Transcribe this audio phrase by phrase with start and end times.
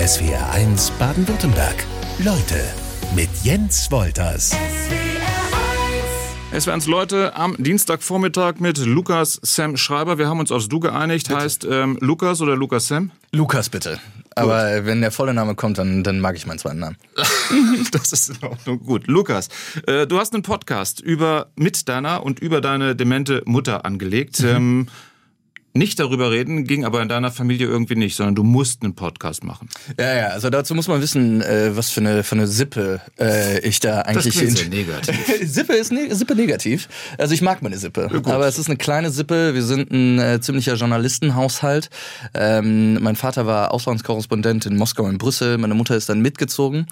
[0.00, 1.84] SWR1 Baden-Württemberg.
[2.20, 2.58] Leute
[3.14, 4.56] mit Jens Wolters.
[6.52, 10.16] Es werden Leute am Dienstagvormittag mit Lukas Sam Schreiber.
[10.16, 11.28] Wir haben uns aufs Du geeinigt.
[11.28, 11.40] Bitte.
[11.40, 13.10] Heißt ähm, Lukas oder Lukas Sam?
[13.32, 14.00] Lukas bitte.
[14.36, 14.86] Aber gut.
[14.86, 16.96] wenn der volle Name kommt, dann, dann mag ich meinen zweiten Namen.
[17.92, 18.82] das ist in Ordnung.
[18.82, 19.06] Gut.
[19.06, 19.50] Lukas,
[19.86, 24.40] äh, du hast einen Podcast über mit deiner und über deine demente Mutter angelegt.
[24.40, 24.48] Mhm.
[24.48, 24.86] Ähm,
[25.72, 29.44] nicht darüber reden, ging aber in deiner Familie irgendwie nicht, sondern du musst einen Podcast
[29.44, 29.68] machen.
[29.98, 33.60] Ja, ja, also dazu muss man wissen, äh, was für eine, für eine Sippe äh,
[33.60, 34.34] ich da eigentlich...
[34.34, 35.16] Das ist negativ.
[35.44, 36.88] Sippe ist ne Sippe negativ.
[37.18, 39.54] Also ich mag meine Sippe, ja, aber es ist eine kleine Sippe.
[39.54, 41.88] Wir sind ein äh, ziemlicher Journalistenhaushalt.
[42.34, 46.86] Ähm, mein Vater war Auslandskorrespondent in Moskau und Brüssel, meine Mutter ist dann mitgezogen.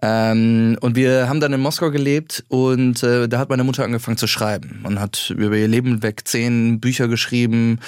[0.00, 4.16] Ähm, und wir haben dann in Moskau gelebt und äh, da hat meine Mutter angefangen
[4.16, 7.78] zu schreiben und hat über ihr Leben weg zehn Bücher geschrieben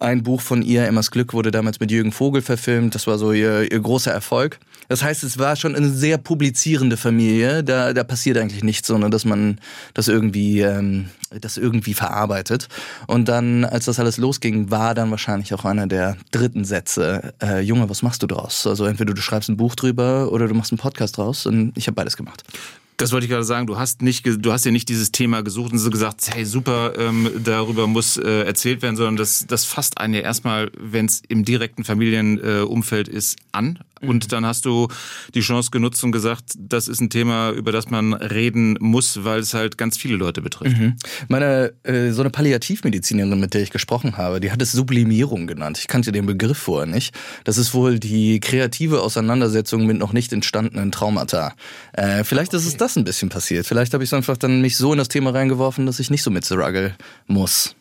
[0.00, 2.94] ein Buch von ihr, Emmas Glück, wurde damals mit Jürgen Vogel verfilmt.
[2.94, 4.58] Das war so ihr, ihr großer Erfolg.
[4.88, 7.62] Das heißt, es war schon eine sehr publizierende Familie.
[7.62, 9.60] Da, da passiert eigentlich nichts, sondern dass man
[9.94, 12.68] das irgendwie, ähm, das irgendwie verarbeitet.
[13.06, 17.60] Und dann, als das alles losging, war dann wahrscheinlich auch einer der dritten Sätze, äh,
[17.60, 18.66] Junge, was machst du draus?
[18.66, 21.46] Also entweder du schreibst ein Buch drüber oder du machst einen Podcast draus.
[21.46, 22.42] Und ich habe beides gemacht.
[23.00, 23.66] Das wollte ich gerade sagen.
[23.66, 26.92] Du hast nicht, du hast ja nicht dieses Thema gesucht und so gesagt, hey super,
[26.98, 31.22] ähm, darüber muss äh, erzählt werden, sondern das, das fasst einen ja erstmal, wenn es
[31.28, 33.78] im direkten Familienumfeld äh, ist, an.
[34.00, 34.28] Und mhm.
[34.28, 34.88] dann hast du
[35.34, 39.40] die Chance genutzt und gesagt, das ist ein Thema, über das man reden muss, weil
[39.40, 40.78] es halt ganz viele Leute betrifft.
[40.78, 40.96] Mhm.
[41.28, 45.78] Meine, äh, so eine Palliativmedizinerin, mit der ich gesprochen habe, die hat es Sublimierung genannt.
[45.78, 47.14] Ich kannte den Begriff vorher nicht.
[47.44, 51.52] Das ist wohl die kreative Auseinandersetzung mit noch nicht entstandenen Traumata.
[51.92, 52.62] Äh, vielleicht okay.
[52.62, 53.66] ist es das ein bisschen passiert.
[53.66, 56.30] Vielleicht habe ich einfach dann mich so in das Thema reingeworfen, dass ich nicht so
[56.30, 56.94] mit struggle
[57.26, 57.74] muss.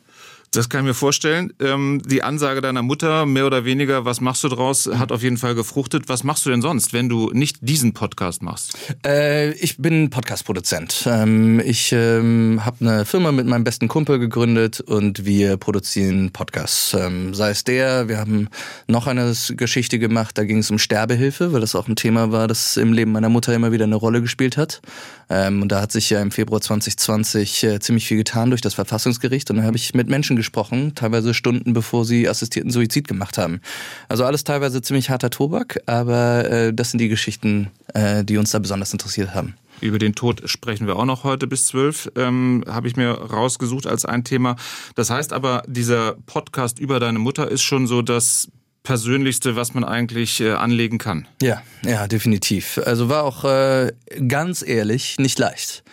[0.52, 1.53] Das kann ich mir vorstellen.
[1.59, 5.38] Ähm, die Ansage deiner Mutter, mehr oder weniger, was machst du draus, hat auf jeden
[5.38, 6.09] Fall gefruchtet.
[6.09, 8.75] Was machst du denn sonst, wenn du nicht diesen Podcast machst?
[9.05, 11.05] Äh, ich bin Podcast-Produzent.
[11.05, 16.95] Ähm, ich ähm, habe eine Firma mit meinem besten Kumpel gegründet und wir produzieren Podcasts.
[16.95, 18.49] Ähm, sei es der, wir haben
[18.88, 22.48] noch eine Geschichte gemacht, da ging es um Sterbehilfe, weil das auch ein Thema war,
[22.48, 24.82] das im Leben meiner Mutter immer wieder eine Rolle gespielt hat.
[25.30, 28.73] Ähm, und da hat sich ja im Februar 2020 äh, ziemlich viel getan durch das
[28.73, 33.38] Verfassungsgericht und dann habe ich mit Menschen gesprochen, teilweise Stunden bevor sie assistierten Suizid gemacht
[33.38, 33.61] haben.
[34.08, 38.52] Also alles teilweise ziemlich harter Tobak, aber äh, das sind die Geschichten, äh, die uns
[38.52, 39.54] da besonders interessiert haben.
[39.82, 43.88] Über den Tod sprechen wir auch noch heute bis zwölf, ähm, habe ich mir rausgesucht
[43.88, 44.55] als ein Thema.
[44.95, 48.50] Das heißt aber, dieser Podcast über deine Mutter ist schon so das
[48.83, 51.27] Persönlichste, was man eigentlich äh, anlegen kann.
[51.42, 52.80] Ja, ja, definitiv.
[52.86, 53.94] Also war auch äh,
[54.27, 55.83] ganz ehrlich nicht leicht.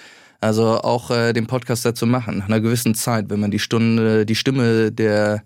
[0.47, 2.39] Also auch äh, den Podcast dazu machen.
[2.39, 5.43] Nach einer gewissen Zeit, wenn man die Stunde, die Stimme der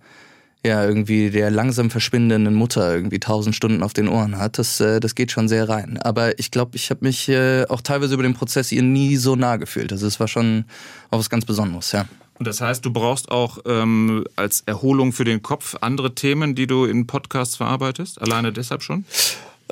[0.62, 5.00] ja irgendwie der langsam verschwindenden Mutter irgendwie tausend Stunden auf den Ohren hat, das äh,
[5.00, 5.96] das geht schon sehr rein.
[6.02, 9.36] Aber ich glaube, ich habe mich äh, auch teilweise über den Prozess ihr nie so
[9.36, 9.90] nah gefühlt.
[9.90, 10.66] Also es war schon
[11.10, 12.04] auch was ganz Besonderes, ja.
[12.38, 16.66] Und das heißt, du brauchst auch ähm, als Erholung für den Kopf andere Themen, die
[16.66, 18.20] du in Podcasts verarbeitest?
[18.20, 19.06] Alleine deshalb schon?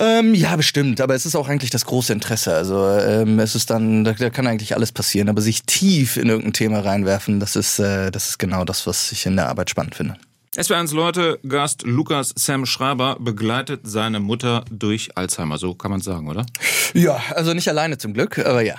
[0.00, 1.00] Ähm, ja, bestimmt.
[1.00, 2.54] Aber es ist auch eigentlich das große Interesse.
[2.54, 5.28] Also ähm, es ist dann, da, da kann eigentlich alles passieren.
[5.28, 9.10] Aber sich tief in irgendein Thema reinwerfen, das ist, äh, das ist genau das, was
[9.10, 10.16] ich in der Arbeit spannend finde.
[10.56, 15.58] SW1 Leute, Gast Lukas Sam Schreiber begleitet seine Mutter durch Alzheimer.
[15.58, 16.46] So kann man sagen, oder?
[16.94, 18.76] Ja, also nicht alleine zum Glück, aber ja.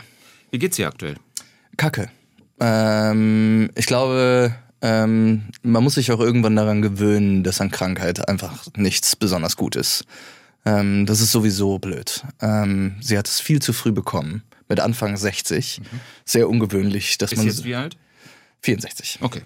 [0.52, 1.16] Wie geht's ihr aktuell?
[1.78, 2.10] Kacke.
[2.60, 8.66] Ähm, ich glaube, ähm, man muss sich auch irgendwann daran gewöhnen, dass an Krankheit einfach
[8.76, 10.06] nichts besonders gut ist.
[10.66, 12.24] Ähm, das ist sowieso blöd.
[12.42, 15.80] Ähm, sie hat es viel zu früh bekommen, mit Anfang 60.
[15.80, 16.00] Mhm.
[16.26, 17.48] Sehr ungewöhnlich, dass ist man.
[17.48, 17.98] Ist jetzt wie alt?
[18.62, 19.20] 64.
[19.22, 19.42] Okay.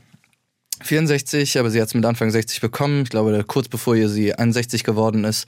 [0.82, 3.04] 64, aber sie hat es mit Anfang 60 bekommen.
[3.04, 5.48] Ich glaube, kurz bevor ihr sie 61 geworden ist.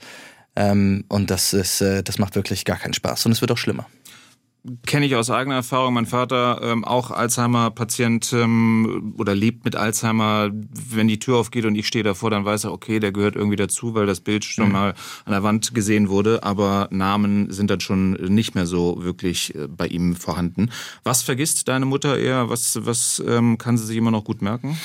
[0.54, 3.26] Ähm, und das ist, äh, das macht wirklich gar keinen Spaß.
[3.26, 3.86] Und es wird auch schlimmer
[4.84, 5.94] kenne ich aus eigener Erfahrung.
[5.94, 10.50] Mein Vater ähm, auch Alzheimer-Patient ähm, oder lebt mit Alzheimer.
[10.52, 13.56] Wenn die Tür aufgeht und ich stehe davor, dann weiß er, okay, der gehört irgendwie
[13.56, 14.72] dazu, weil das Bild schon mhm.
[14.72, 14.94] mal
[15.24, 16.42] an der Wand gesehen wurde.
[16.42, 20.70] Aber Namen sind dann schon nicht mehr so wirklich äh, bei ihm vorhanden.
[21.04, 22.48] Was vergisst deine Mutter eher?
[22.48, 24.78] Was, was ähm, kann sie sich immer noch gut merken?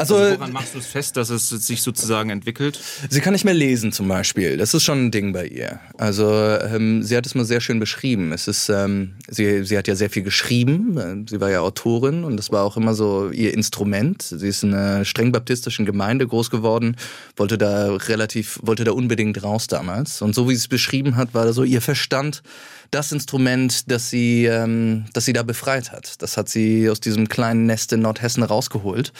[0.00, 2.80] Also, also woran machst du es fest, dass es sich sozusagen entwickelt?
[3.10, 4.56] Sie kann nicht mehr lesen zum Beispiel.
[4.56, 5.78] Das ist schon ein Ding bei ihr.
[5.98, 8.32] Also ähm, sie hat es mal sehr schön beschrieben.
[8.32, 11.26] Es ist, ähm, sie, sie hat ja sehr viel geschrieben.
[11.28, 14.22] Sie war ja Autorin und das war auch immer so ihr Instrument.
[14.22, 16.96] Sie ist in einer streng baptistischen Gemeinde groß geworden,
[17.36, 20.22] wollte da relativ, wollte da unbedingt raus damals.
[20.22, 22.42] Und so wie sie es beschrieben hat, war da so ihr Verstand
[22.90, 26.22] das Instrument, das sie, ähm, das sie da befreit hat.
[26.22, 29.12] Das hat sie aus diesem kleinen Nest in Nordhessen rausgeholt.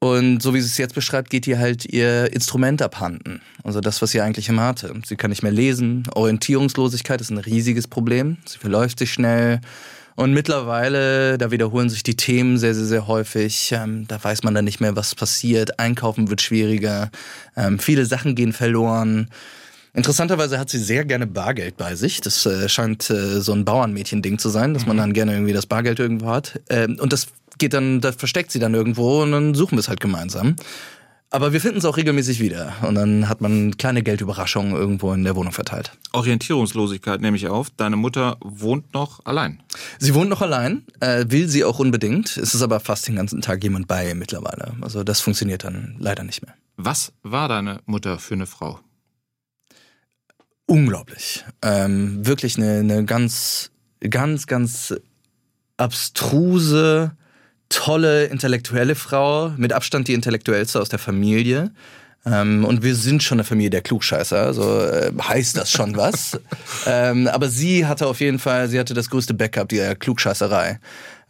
[0.00, 3.40] Und so wie sie es jetzt beschreibt, geht ihr halt ihr Instrument abhanden.
[3.64, 4.94] Also das, was sie eigentlich immer hatte.
[5.04, 6.04] Sie kann nicht mehr lesen.
[6.14, 8.36] Orientierungslosigkeit ist ein riesiges Problem.
[8.46, 9.60] Sie verläuft sich schnell.
[10.14, 13.72] Und mittlerweile, da wiederholen sich die Themen sehr, sehr, sehr häufig.
[13.72, 15.78] Ähm, da weiß man dann nicht mehr, was passiert.
[15.78, 17.10] Einkaufen wird schwieriger.
[17.56, 19.28] Ähm, viele Sachen gehen verloren.
[19.94, 22.20] Interessanterweise hat sie sehr gerne Bargeld bei sich.
[22.20, 25.00] Das äh, scheint äh, so ein Bauernmädchen-Ding zu sein, dass man mhm.
[25.00, 26.60] dann gerne irgendwie das Bargeld irgendwo hat.
[26.68, 27.28] Ähm, und das
[27.58, 30.56] geht dann, das versteckt sie dann irgendwo und dann suchen wir es halt gemeinsam.
[31.30, 32.72] Aber wir finden es auch regelmäßig wieder.
[32.80, 35.92] Und dann hat man kleine Geldüberraschungen irgendwo in der Wohnung verteilt.
[36.14, 37.68] Orientierungslosigkeit nehme ich auf.
[37.68, 39.62] Deine Mutter wohnt noch allein.
[39.98, 42.38] Sie wohnt noch allein, äh, will sie auch unbedingt.
[42.38, 44.72] Es ist aber fast den ganzen Tag jemand bei ihr mittlerweile.
[44.80, 46.54] Also das funktioniert dann leider nicht mehr.
[46.78, 48.80] Was war deine Mutter für eine Frau?
[50.68, 51.44] unglaublich.
[51.62, 53.70] Ähm, wirklich eine, eine ganz,
[54.00, 54.94] ganz, ganz
[55.76, 57.12] abstruse,
[57.68, 61.70] tolle, intellektuelle Frau, mit Abstand die intellektuellste aus der Familie.
[62.26, 66.38] Ähm, und wir sind schon eine Familie der Klugscheißer, also äh, heißt das schon was.
[66.86, 70.80] ähm, aber sie hatte auf jeden Fall, sie hatte das größte Backup, die Klugscheißerei.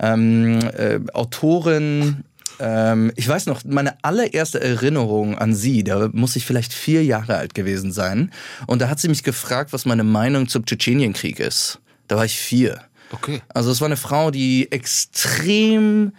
[0.00, 2.24] Ähm, äh, Autorin,
[2.60, 7.36] ähm, ich weiß noch, meine allererste Erinnerung an sie, da muss ich vielleicht vier Jahre
[7.36, 8.32] alt gewesen sein.
[8.66, 11.80] Und da hat sie mich gefragt, was meine Meinung zum Tschetschenienkrieg ist.
[12.08, 12.82] Da war ich vier.
[13.10, 13.42] Okay.
[13.48, 16.12] Also es war eine Frau, die extrem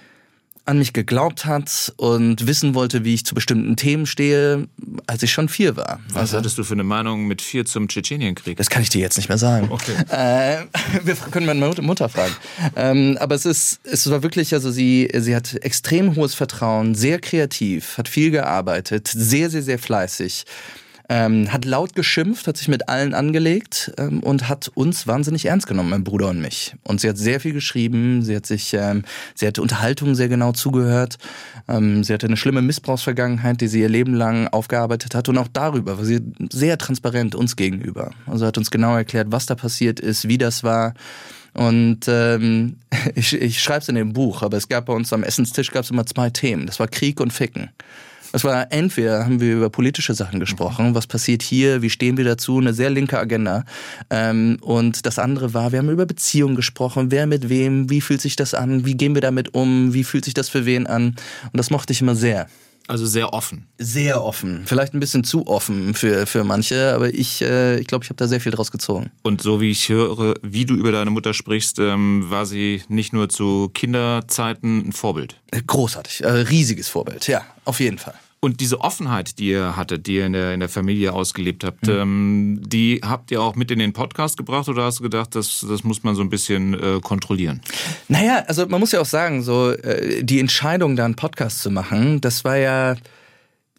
[0.70, 4.68] an mich geglaubt hat und wissen wollte, wie ich zu bestimmten Themen stehe,
[5.08, 6.00] als ich schon vier war.
[6.10, 8.56] Was also, hattest du für eine Meinung mit vier zum Tschetschenienkrieg?
[8.56, 9.70] Das kann ich dir jetzt nicht mehr sagen.
[9.72, 9.94] Okay.
[10.10, 10.66] Äh,
[11.04, 12.36] wir können meine Mutter fragen.
[12.76, 17.20] Ähm, aber es ist, es war wirklich, also sie, sie hat extrem hohes Vertrauen, sehr
[17.20, 20.46] kreativ, hat viel gearbeitet, sehr, sehr, sehr fleißig
[21.10, 25.66] ähm, hat laut geschimpft, hat sich mit allen angelegt ähm, und hat uns wahnsinnig ernst
[25.66, 26.76] genommen, mein Bruder und mich.
[26.84, 29.04] Und sie hat sehr viel geschrieben, sie hat sich, ähm,
[29.34, 31.18] sie hat Unterhaltung sehr genau zugehört,
[31.68, 35.48] ähm, sie hatte eine schlimme Missbrauchsvergangenheit, die sie ihr Leben lang aufgearbeitet hat und auch
[35.52, 36.22] darüber war sie
[36.52, 38.12] sehr transparent uns gegenüber.
[38.28, 40.94] Also hat uns genau erklärt, was da passiert ist, wie das war.
[41.54, 42.78] Und ähm,
[43.16, 45.84] ich, ich schreibe es in dem Buch, aber es gab bei uns am Essenstisch gab
[45.84, 46.68] es immer zwei Themen.
[46.68, 47.72] Das war Krieg und Ficken.
[48.32, 52.26] Es war entweder haben wir über politische Sachen gesprochen, was passiert hier, wie stehen wir
[52.26, 53.66] dazu, eine sehr linke Agenda.
[54.12, 58.22] Ähm, und das andere war, wir haben über Beziehungen gesprochen, wer mit wem, wie fühlt
[58.22, 61.16] sich das an, wie gehen wir damit um, wie fühlt sich das für wen an.
[61.52, 62.48] Und das mochte ich immer sehr.
[62.90, 63.68] Also sehr offen.
[63.78, 64.64] Sehr offen.
[64.66, 68.18] Vielleicht ein bisschen zu offen für, für manche, aber ich äh, ich, glaube, ich habe
[68.18, 69.12] da sehr viel draus gezogen.
[69.22, 73.14] Und so wie ich höre, wie du über deine Mutter sprichst, ähm, war sie nicht
[73.14, 75.40] nur zu Kinderzeiten ein Vorbild.
[75.68, 78.16] Großartig, äh, riesiges Vorbild, ja, auf jeden Fall.
[78.42, 81.88] Und diese Offenheit, die ihr hattet, die ihr in der, in der Familie ausgelebt habt,
[81.88, 81.94] mhm.
[81.94, 85.66] ähm, die habt ihr auch mit in den Podcast gebracht oder hast du gedacht, das,
[85.68, 87.62] das muss man so ein bisschen äh, kontrollieren?
[88.08, 91.70] Naja, also man muss ja auch sagen, so äh, die Entscheidung, da einen Podcast zu
[91.70, 92.96] machen, das war ja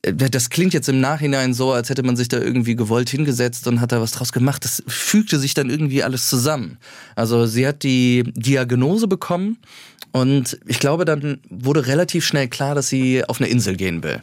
[0.03, 3.81] das klingt jetzt im Nachhinein so, als hätte man sich da irgendwie gewollt hingesetzt und
[3.81, 4.65] hat da was draus gemacht.
[4.65, 6.79] Das fügte sich dann irgendwie alles zusammen.
[7.17, 9.59] Also sie hat die Diagnose bekommen
[10.13, 14.21] und ich glaube, dann wurde relativ schnell klar, dass sie auf eine Insel gehen will.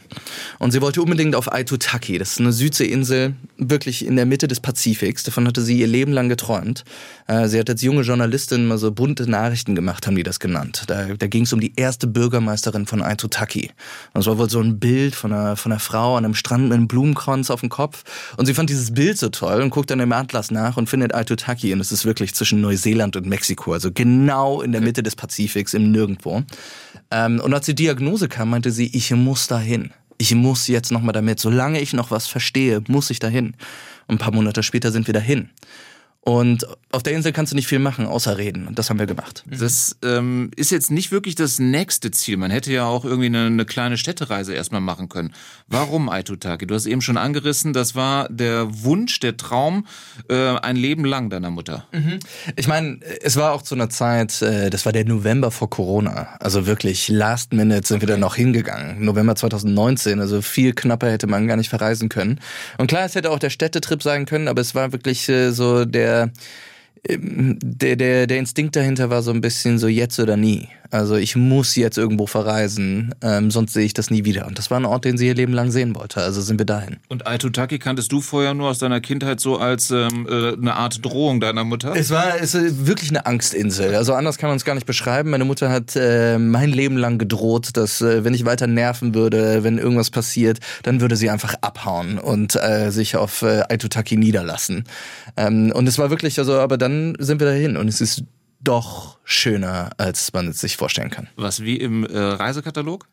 [0.58, 2.18] Und sie wollte unbedingt auf Aitutaki.
[2.18, 5.22] Das ist eine Südseeinsel, wirklich in der Mitte des Pazifiks.
[5.22, 6.84] Davon hatte sie ihr Leben lang geträumt.
[7.26, 10.84] Äh, sie hat als junge Journalistin mal so bunte Nachrichten gemacht, haben die das genannt.
[10.88, 13.70] Da, da ging es um die erste Bürgermeisterin von Aitutaki.
[14.12, 16.74] Es war wohl so ein Bild von einer, von einer Frau an einem Strand mit
[16.74, 18.04] einem Blumenkranz auf dem Kopf.
[18.36, 21.14] Und sie fand dieses Bild so toll und guckt dann im Atlas nach und findet
[21.14, 21.72] Aitutaki.
[21.72, 25.74] Und es ist wirklich zwischen Neuseeland und Mexiko, also genau in der Mitte des Pazifiks
[25.74, 26.42] im Nirgendwo.
[27.10, 29.90] Ähm, und als die Diagnose kam, meinte sie, ich muss dahin.
[30.18, 31.38] Ich muss jetzt nochmal damit.
[31.38, 33.54] Solange ich noch was verstehe, muss ich dahin.
[34.08, 35.50] Und ein paar Monate später sind wir dahin.
[36.28, 38.66] Und auf der Insel kannst du nicht viel machen, außer reden.
[38.66, 39.44] Und das haben wir gemacht.
[39.46, 39.58] Mhm.
[39.60, 42.36] Das ähm, ist jetzt nicht wirklich das nächste Ziel.
[42.36, 45.32] Man hätte ja auch irgendwie eine, eine kleine Städtereise erstmal machen können.
[45.68, 46.66] Warum Aitutaki?
[46.66, 49.86] Du hast eben schon angerissen, das war der Wunsch, der Traum,
[50.28, 51.86] äh, ein Leben lang deiner Mutter.
[51.92, 52.18] Mhm.
[52.56, 56.36] Ich meine, es war auch zu einer Zeit, äh, das war der November vor Corona.
[56.40, 59.02] Also wirklich, last minute sind wir da noch hingegangen.
[59.02, 62.38] November 2019, also viel knapper hätte man gar nicht verreisen können.
[62.76, 65.86] Und klar, es hätte auch der Städtetrip sein können, aber es war wirklich äh, so
[65.86, 66.17] der
[67.06, 70.68] der, der, der Instinkt dahinter war so ein bisschen so jetzt oder nie.
[70.90, 74.46] Also ich muss jetzt irgendwo verreisen, ähm, sonst sehe ich das nie wieder.
[74.46, 76.22] Und das war ein Ort, den sie ihr Leben lang sehen wollte.
[76.22, 76.96] Also sind wir dahin.
[77.08, 81.04] Und Aitutaki kanntest du vorher nur aus deiner Kindheit so als ähm, äh, eine Art
[81.04, 81.94] Drohung deiner Mutter?
[81.94, 83.94] Es war es ist wirklich eine Angstinsel.
[83.94, 85.30] Also anders kann man es gar nicht beschreiben.
[85.30, 89.64] Meine Mutter hat äh, mein Leben lang gedroht, dass äh, wenn ich weiter nerven würde,
[89.64, 94.84] wenn irgendwas passiert, dann würde sie einfach abhauen und äh, sich auf äh, Aitutaki niederlassen.
[95.36, 98.22] Ähm, und es war wirklich, also, aber dann sind wir dahin und es ist
[98.60, 101.28] doch schöner, als man es sich vorstellen kann.
[101.36, 103.06] Was wie im äh, Reisekatalog?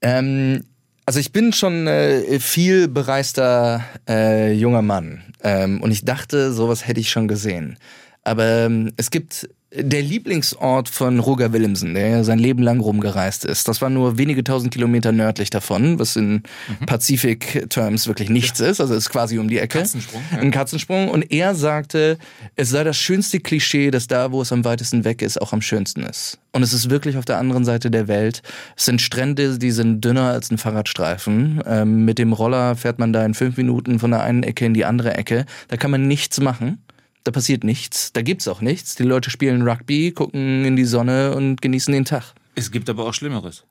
[0.00, 0.64] Ähm,
[1.06, 6.86] also ich bin schon äh, viel bereister äh, junger Mann ähm, und ich dachte, sowas
[6.86, 7.78] hätte ich schon gesehen.
[8.22, 13.68] Aber ähm, es gibt der Lieblingsort von Roger Willemsen, der sein Leben lang rumgereist ist.
[13.68, 16.86] Das war nur wenige tausend Kilometer nördlich davon, was in mhm.
[16.86, 18.66] Pazifik-Terms wirklich nichts ja.
[18.66, 18.80] ist.
[18.80, 19.78] Also ist quasi um die Ecke.
[19.78, 20.22] Katzensprung.
[20.30, 20.38] Ja.
[20.38, 21.08] Ein Katzensprung.
[21.08, 22.18] Und er sagte,
[22.54, 25.62] es sei das schönste Klischee, dass da, wo es am weitesten weg ist, auch am
[25.62, 26.38] schönsten ist.
[26.52, 28.42] Und es ist wirklich auf der anderen Seite der Welt.
[28.76, 31.62] Es sind Strände, die sind dünner als ein Fahrradstreifen.
[31.66, 34.74] Ähm, mit dem Roller fährt man da in fünf Minuten von der einen Ecke in
[34.74, 35.46] die andere Ecke.
[35.68, 36.82] Da kann man nichts machen.
[37.24, 38.12] Da passiert nichts.
[38.12, 38.96] Da gibt's auch nichts.
[38.96, 42.34] Die Leute spielen Rugby, gucken in die Sonne und genießen den Tag.
[42.54, 43.64] Es gibt aber auch Schlimmeres.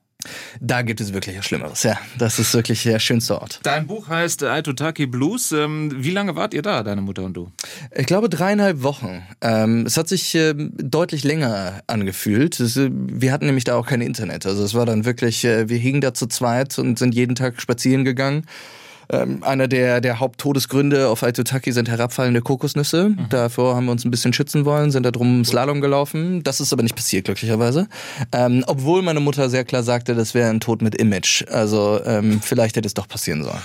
[0.59, 1.97] Da gibt es wirklich Schlimmeres, ja.
[2.17, 3.59] Das ist wirklich der schönste Ort.
[3.63, 5.51] Dein Buch heißt Aitutaki Blues.
[5.51, 7.51] Ähm, wie lange wart ihr da, deine Mutter und du?
[7.95, 9.23] Ich glaube dreieinhalb Wochen.
[9.41, 12.59] Ähm, es hat sich ähm, deutlich länger angefühlt.
[12.59, 14.45] Äh, wir hatten nämlich da auch kein Internet.
[14.45, 17.59] Also es war dann wirklich, äh, wir hingen da zu zweit und sind jeden Tag
[17.61, 18.45] spazieren gegangen.
[19.11, 23.09] Ähm, einer der, der Haupttodesgründe auf Aitutaki sind herabfallende Kokosnüsse.
[23.09, 23.29] Mhm.
[23.29, 26.43] Davor haben wir uns ein bisschen schützen wollen, sind da drum Slalom gelaufen.
[26.43, 27.87] Das ist aber nicht passiert, glücklicherweise.
[28.31, 31.43] Ähm, obwohl meine Mutter sehr klar sagte, das wäre ein Tod mit Image.
[31.49, 33.61] Also ähm, vielleicht hätte es doch passieren sollen.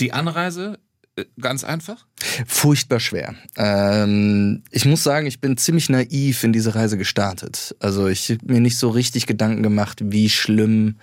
[0.00, 0.78] Die Anreise
[1.16, 2.06] äh, ganz einfach?
[2.46, 3.34] Furchtbar schwer.
[3.56, 7.74] Ähm, ich muss sagen, ich bin ziemlich naiv in diese Reise gestartet.
[7.80, 10.96] Also ich habe mir nicht so richtig Gedanken gemacht, wie schlimm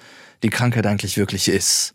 [0.43, 1.93] die Krankheit eigentlich wirklich ist.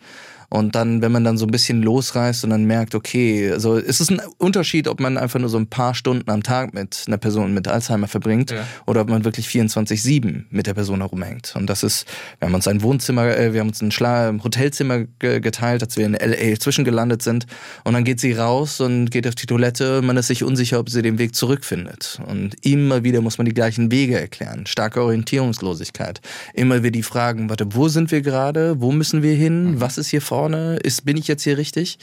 [0.50, 4.00] Und dann, wenn man dann so ein bisschen losreißt und dann merkt, okay, also es
[4.00, 7.18] ist ein Unterschied, ob man einfach nur so ein paar Stunden am Tag mit einer
[7.18, 8.66] Person mit Alzheimer verbringt ja.
[8.86, 11.52] oder ob man wirklich 24-7 mit der Person herumhängt.
[11.54, 12.06] Und das ist,
[12.38, 16.06] wir haben uns ein Wohnzimmer, äh, wir haben uns ein Schla Hotelzimmer geteilt, als wir
[16.06, 17.46] in LA zwischengelandet sind.
[17.84, 20.00] Und dann geht sie raus und geht auf die Toilette.
[20.00, 22.20] Man ist sich unsicher, ob sie den Weg zurückfindet.
[22.26, 24.64] Und immer wieder muss man die gleichen Wege erklären.
[24.66, 26.22] Starke Orientierungslosigkeit.
[26.54, 28.80] Immer wieder die Fragen, warte, wo sind wir gerade?
[28.80, 29.72] Wo müssen wir hin?
[29.72, 29.80] Mhm.
[29.82, 30.76] Was ist hier vor vorne?
[30.76, 31.98] Ist, bin ich jetzt hier richtig?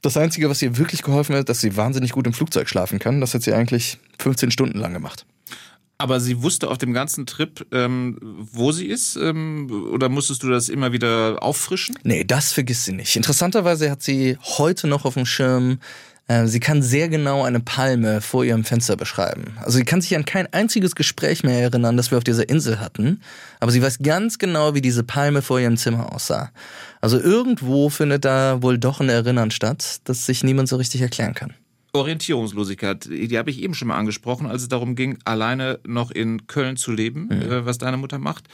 [0.00, 3.20] Das Einzige, was ihr wirklich geholfen hat, dass sie wahnsinnig gut im Flugzeug schlafen kann.
[3.20, 5.26] Das hat sie eigentlich 15 Stunden lang gemacht.
[5.98, 9.16] Aber sie wusste auf dem ganzen Trip, ähm, wo sie ist?
[9.16, 11.98] Ähm, oder musstest du das immer wieder auffrischen?
[12.04, 13.16] Nee, das vergisst sie nicht.
[13.16, 15.78] Interessanterweise hat sie heute noch auf dem Schirm,
[16.28, 19.56] äh, sie kann sehr genau eine Palme vor ihrem Fenster beschreiben.
[19.64, 22.80] Also sie kann sich an kein einziges Gespräch mehr erinnern, das wir auf dieser Insel
[22.80, 23.22] hatten,
[23.60, 26.50] aber sie weiß ganz genau, wie diese Palme vor ihrem Zimmer aussah.
[27.00, 31.34] Also irgendwo findet da wohl doch ein Erinnern statt, das sich niemand so richtig erklären
[31.34, 31.54] kann.
[31.92, 36.46] Orientierungslosigkeit, die habe ich eben schon mal angesprochen, als es darum ging, alleine noch in
[36.46, 37.64] Köln zu leben, mhm.
[37.64, 38.44] was deine Mutter macht.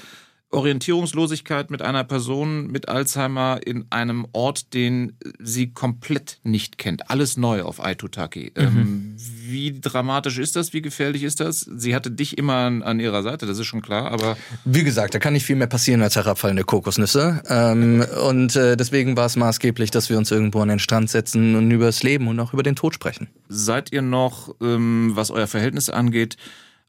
[0.54, 7.10] Orientierungslosigkeit mit einer Person mit Alzheimer in einem Ort, den sie komplett nicht kennt.
[7.10, 8.52] Alles neu auf Aitutaki.
[8.56, 8.62] Mhm.
[8.62, 10.72] Ähm, wie dramatisch ist das?
[10.72, 11.60] Wie gefährlich ist das?
[11.60, 14.36] Sie hatte dich immer an, an, ihrer Seite, das ist schon klar, aber.
[14.64, 17.42] Wie gesagt, da kann nicht viel mehr passieren als herabfallende Kokosnüsse.
[17.48, 21.54] Ähm, und äh, deswegen war es maßgeblich, dass wir uns irgendwo an den Strand setzen
[21.54, 23.28] und über das Leben und auch über den Tod sprechen.
[23.48, 26.36] Seid ihr noch, ähm, was euer Verhältnis angeht,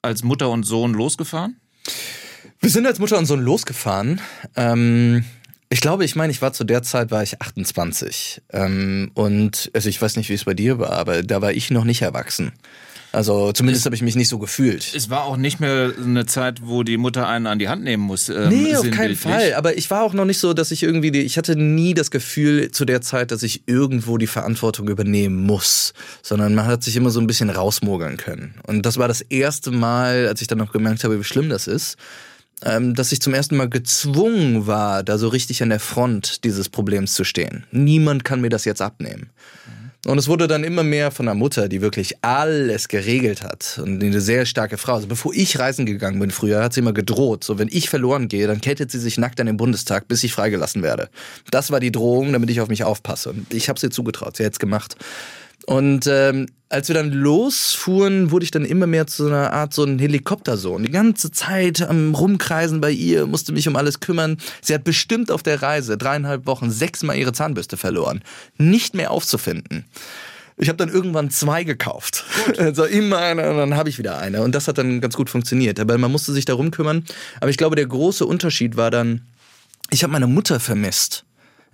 [0.01, 1.57] als Mutter und Sohn losgefahren?
[2.65, 4.19] Wir sind als Mutter und Sohn losgefahren.
[4.55, 5.23] Ähm,
[5.69, 8.41] ich glaube, ich meine, ich war zu der Zeit, war ich 28.
[8.51, 11.69] Ähm, und also ich weiß nicht, wie es bei dir war, aber da war ich
[11.69, 12.53] noch nicht erwachsen.
[13.11, 14.95] Also zumindest habe ich mich nicht so gefühlt.
[14.95, 18.01] Es war auch nicht mehr eine Zeit, wo die Mutter einen an die Hand nehmen
[18.01, 18.29] muss.
[18.29, 19.53] Ähm, nee, auf keinen Fall.
[19.53, 22.09] Aber ich war auch noch nicht so, dass ich irgendwie, die, ich hatte nie das
[22.09, 25.93] Gefühl zu der Zeit, dass ich irgendwo die Verantwortung übernehmen muss,
[26.23, 28.55] sondern man hat sich immer so ein bisschen rausmogeln können.
[28.65, 31.67] Und das war das erste Mal, als ich dann noch gemerkt habe, wie schlimm das
[31.67, 31.97] ist
[32.61, 37.13] dass ich zum ersten Mal gezwungen war, da so richtig an der Front dieses Problems
[37.13, 37.65] zu stehen.
[37.71, 39.29] Niemand kann mir das jetzt abnehmen.
[40.05, 43.79] Und es wurde dann immer mehr von der Mutter, die wirklich alles geregelt hat.
[43.81, 44.93] Und eine sehr starke Frau.
[44.93, 47.43] Also bevor ich reisen gegangen bin früher, hat sie immer gedroht.
[47.43, 50.31] So, wenn ich verloren gehe, dann kettet sie sich nackt an den Bundestag, bis ich
[50.31, 51.09] freigelassen werde.
[51.49, 53.31] Das war die Drohung, damit ich auf mich aufpasse.
[53.31, 54.37] Und ich habe sie zugetraut.
[54.37, 54.95] Sie hat es gemacht.
[55.65, 59.83] Und ähm, als wir dann losfuhren, wurde ich dann immer mehr zu einer Art so
[59.83, 60.83] ein Helikoptersohn.
[60.83, 64.37] Die ganze Zeit am Rumkreisen bei ihr, musste mich um alles kümmern.
[64.61, 68.21] Sie hat bestimmt auf der Reise dreieinhalb Wochen sechsmal ihre Zahnbürste verloren.
[68.57, 69.85] Nicht mehr aufzufinden.
[70.57, 72.23] Ich habe dann irgendwann zwei gekauft.
[72.57, 74.41] Also immer eine und dann habe ich wieder eine.
[74.41, 75.79] Und das hat dann ganz gut funktioniert.
[75.79, 77.03] Aber man musste sich darum kümmern.
[77.41, 79.21] Aber ich glaube, der große Unterschied war dann,
[79.89, 81.24] ich habe meine Mutter vermisst.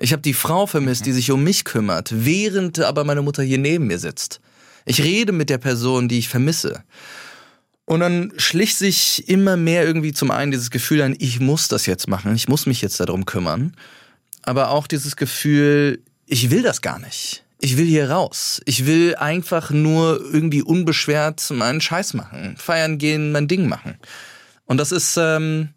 [0.01, 3.59] Ich habe die Frau vermisst, die sich um mich kümmert, während aber meine Mutter hier
[3.59, 4.41] neben mir sitzt.
[4.83, 6.83] Ich rede mit der Person, die ich vermisse.
[7.85, 11.85] Und dann schlich sich immer mehr irgendwie zum einen dieses Gefühl an, ich muss das
[11.85, 13.75] jetzt machen, ich muss mich jetzt darum kümmern.
[14.41, 17.43] Aber auch dieses Gefühl, ich will das gar nicht.
[17.59, 18.59] Ich will hier raus.
[18.65, 22.55] Ich will einfach nur irgendwie unbeschwert meinen Scheiß machen.
[22.57, 23.99] Feiern gehen, mein Ding machen.
[24.65, 25.69] Und das ist, ähm,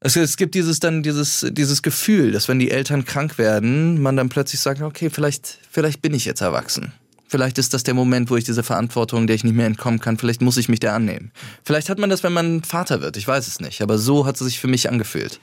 [0.00, 4.16] Es, es gibt dieses dann dieses dieses Gefühl, dass wenn die Eltern krank werden, man
[4.16, 6.92] dann plötzlich sagt, okay, vielleicht vielleicht bin ich jetzt erwachsen.
[7.28, 10.16] Vielleicht ist das der Moment, wo ich diese Verantwortung, der ich nicht mehr entkommen kann,
[10.16, 11.30] vielleicht muss ich mich der annehmen.
[11.62, 14.36] Vielleicht hat man das, wenn man Vater wird, ich weiß es nicht, aber so hat
[14.36, 15.38] es sich für mich angefühlt.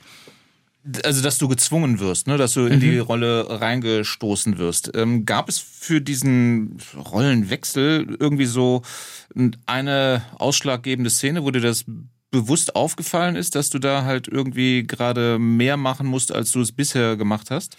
[1.04, 2.36] Also, dass du gezwungen wirst, ne?
[2.36, 2.80] dass du in mhm.
[2.80, 4.92] die Rolle reingestoßen wirst.
[4.94, 8.82] Ähm, gab es für diesen Rollenwechsel irgendwie so
[9.66, 11.84] eine ausschlaggebende Szene, wo dir das
[12.36, 16.72] bewusst aufgefallen ist, dass du da halt irgendwie gerade mehr machen musst, als du es
[16.72, 17.76] bisher gemacht hast?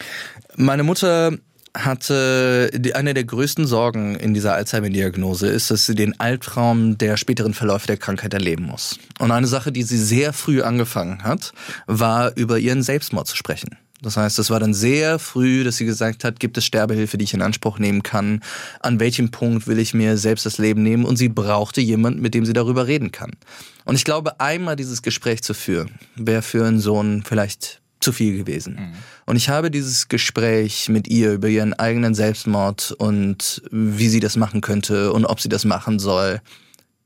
[0.56, 1.38] Meine Mutter
[1.76, 7.54] hatte eine der größten Sorgen in dieser Alzheimer-Diagnose ist, dass sie den Albtraum der späteren
[7.54, 8.98] Verläufe der Krankheit erleben muss.
[9.20, 11.54] Und eine Sache, die sie sehr früh angefangen hat,
[11.86, 13.78] war über ihren Selbstmord zu sprechen.
[14.02, 17.24] Das heißt, es war dann sehr früh, dass sie gesagt hat, gibt es Sterbehilfe, die
[17.24, 18.42] ich in Anspruch nehmen kann?
[18.80, 21.04] An welchem Punkt will ich mir selbst das Leben nehmen?
[21.04, 23.32] Und sie brauchte jemanden, mit dem sie darüber reden kann.
[23.86, 28.38] Und ich glaube, einmal dieses Gespräch zu führen, wäre für einen Sohn vielleicht zu viel
[28.38, 28.76] gewesen.
[28.76, 28.94] Mhm.
[29.26, 34.36] Und ich habe dieses Gespräch mit ihr über ihren eigenen Selbstmord und wie sie das
[34.36, 36.42] machen könnte und ob sie das machen soll,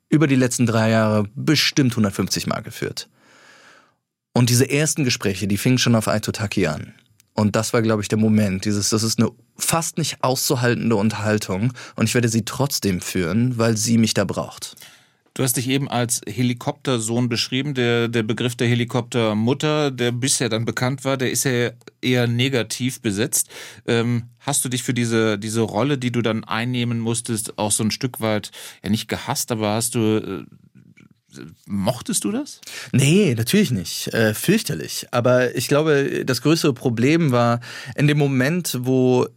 [0.10, 3.07] über die letzten drei Jahre bestimmt 150 Mal geführt.
[4.33, 6.93] Und diese ersten Gespräche, die fingen schon auf Aitotaki an.
[7.33, 8.65] Und das war, glaube ich, der Moment.
[8.65, 11.73] Dieses, das ist eine fast nicht auszuhaltende Unterhaltung.
[11.95, 14.75] Und ich werde sie trotzdem führen, weil sie mich da braucht.
[15.33, 17.73] Du hast dich eben als Helikoptersohn beschrieben.
[17.73, 21.71] Der, der Begriff der Helikoptermutter, der bisher dann bekannt war, der ist ja
[22.01, 23.50] eher negativ besetzt.
[23.88, 27.83] Ähm, hast du dich für diese, diese Rolle, die du dann einnehmen musstest, auch so
[27.83, 28.51] ein Stück weit,
[28.83, 30.45] ja nicht gehasst, aber hast du äh,
[31.65, 32.61] Mochtest du das?
[32.91, 34.07] Nee, natürlich nicht.
[34.13, 35.07] Äh, fürchterlich.
[35.11, 37.59] Aber ich glaube, das größere Problem war
[37.95, 39.27] in dem Moment, wo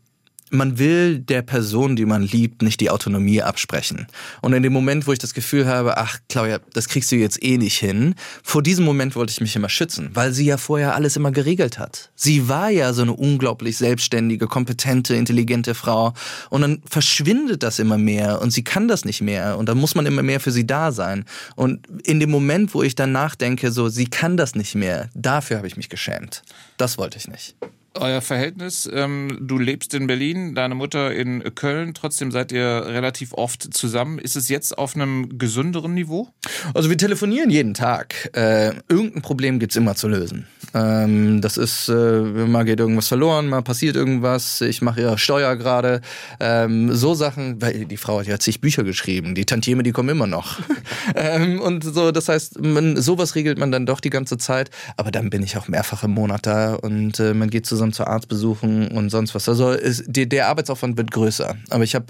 [0.55, 4.07] man will der Person, die man liebt, nicht die Autonomie absprechen.
[4.41, 7.43] Und in dem Moment, wo ich das Gefühl habe, ach, Claudia, das kriegst du jetzt
[7.43, 10.95] eh nicht hin, vor diesem Moment wollte ich mich immer schützen, weil sie ja vorher
[10.95, 12.11] alles immer geregelt hat.
[12.15, 16.15] Sie war ja so eine unglaublich selbstständige, kompetente, intelligente Frau.
[16.51, 19.59] Und dann verschwindet das immer mehr und sie kann das nicht mehr.
[19.59, 21.25] Und dann muss man immer mehr für sie da sein.
[21.57, 25.59] Und in dem Moment, wo ich dann nachdenke, so, sie kann das nicht mehr, dafür
[25.59, 26.43] habe ich mich geschämt.
[26.77, 27.55] Das wollte ich nicht
[27.95, 28.89] euer Verhältnis.
[28.93, 34.19] Ähm, du lebst in Berlin, deine Mutter in Köln, trotzdem seid ihr relativ oft zusammen.
[34.19, 36.29] Ist es jetzt auf einem gesünderen Niveau?
[36.75, 38.31] Also wir telefonieren jeden Tag.
[38.37, 40.47] Äh, irgendein Problem gibt's immer zu lösen.
[40.75, 45.55] Ähm, das ist, äh, mal geht irgendwas verloren, mal passiert irgendwas, ich mache ihre Steuer
[45.57, 46.01] gerade.
[46.41, 50.09] Ähm, so Sachen, weil die Frau hat ja zig Bücher geschrieben, die Tantieme, die kommen
[50.09, 50.59] immer noch.
[51.15, 54.71] ähm, und so, das heißt, man, sowas regelt man dann doch die ganze Zeit.
[54.97, 57.93] Aber dann bin ich auch mehrfach im Monat da und äh, man geht zusammen zusammen
[57.93, 59.49] zu Arztbesuchen und sonst was.
[59.49, 61.57] Also ist, der, der Arbeitsaufwand wird größer.
[61.71, 62.07] Aber ich habe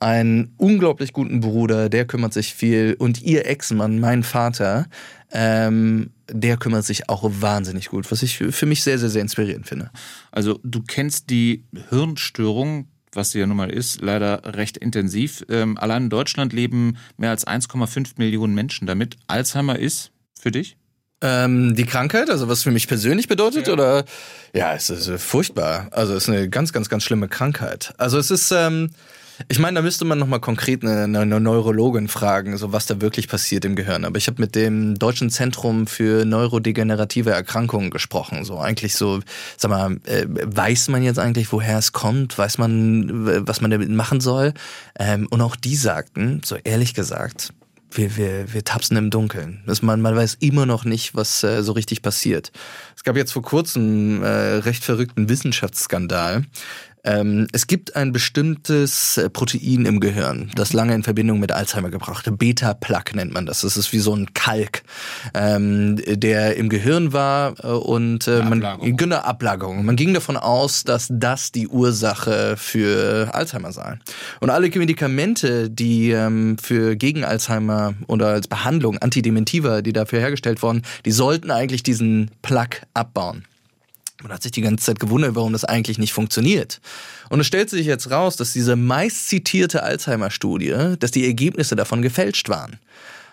[0.00, 2.96] einen unglaublich guten Bruder, der kümmert sich viel.
[2.98, 4.86] Und ihr Ex-Mann, mein Vater,
[5.30, 9.66] ähm, der kümmert sich auch wahnsinnig gut, was ich für mich sehr, sehr, sehr inspirierend
[9.66, 9.90] finde.
[10.32, 15.44] Also du kennst die Hirnstörung, was sie ja nun mal ist, leider recht intensiv.
[15.50, 19.16] Ähm, allein in Deutschland leben mehr als 1,5 Millionen Menschen damit.
[19.26, 20.79] Alzheimer ist für dich?
[21.22, 23.72] Ähm, die Krankheit, also was für mich persönlich bedeutet, ja.
[23.74, 24.04] oder?
[24.54, 25.88] Ja, es ist furchtbar.
[25.90, 27.92] Also es ist eine ganz, ganz, ganz schlimme Krankheit.
[27.98, 28.90] Also es ist, ähm,
[29.48, 33.28] ich meine, da müsste man nochmal konkret eine, eine, Neurologin fragen, so was da wirklich
[33.28, 34.04] passiert im Gehirn.
[34.04, 38.44] Aber ich habe mit dem Deutschen Zentrum für neurodegenerative Erkrankungen gesprochen.
[38.44, 39.20] So eigentlich so,
[39.56, 42.38] sag mal, äh, weiß man jetzt eigentlich, woher es kommt?
[42.38, 44.54] Weiß man, was man damit machen soll?
[44.98, 47.52] Ähm, und auch die sagten, so ehrlich gesagt,
[47.92, 49.62] wir, wir, wir tapsen im Dunkeln.
[49.66, 52.52] Das man, man weiß immer noch nicht, was äh, so richtig passiert.
[52.96, 56.44] Es gab jetzt vor kurzem äh, recht verrückten Wissenschaftsskandal.
[57.04, 61.90] Ähm, es gibt ein bestimmtes äh, Protein im Gehirn, das lange in Verbindung mit Alzheimer
[61.90, 62.38] gebracht wird.
[62.38, 63.62] Beta-Plaque nennt man das.
[63.62, 64.82] Das ist wie so ein Kalk,
[65.34, 69.84] ähm, der im Gehirn war äh, und äh, man genau Ablagerung.
[69.84, 73.98] Man ging davon aus, dass das die Ursache für Alzheimer sei.
[74.40, 80.62] Und alle Medikamente, die ähm, für gegen Alzheimer oder als Behandlung Antidementiva, die dafür hergestellt
[80.62, 83.44] wurden, die sollten eigentlich diesen Plaque abbauen.
[84.22, 86.80] Man hat sich die ganze Zeit gewundert, warum das eigentlich nicht funktioniert.
[87.28, 92.02] Und es stellt sich jetzt raus, dass diese meist zitierte Alzheimer-Studie, dass die Ergebnisse davon
[92.02, 92.78] gefälscht waren.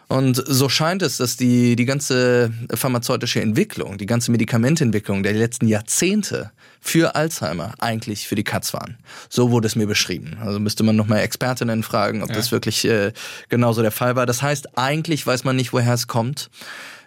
[0.10, 5.68] Und so scheint es, dass die, die ganze pharmazeutische Entwicklung, die ganze Medikamententwicklung der letzten
[5.68, 8.98] Jahrzehnte für Alzheimer eigentlich für die Katz waren.
[9.28, 10.38] So wurde es mir beschrieben.
[10.40, 12.36] Also müsste man nochmal Expertinnen fragen, ob ja.
[12.36, 13.12] das wirklich äh,
[13.50, 14.26] genauso der Fall war.
[14.26, 16.50] Das heißt, eigentlich weiß man nicht, woher es kommt.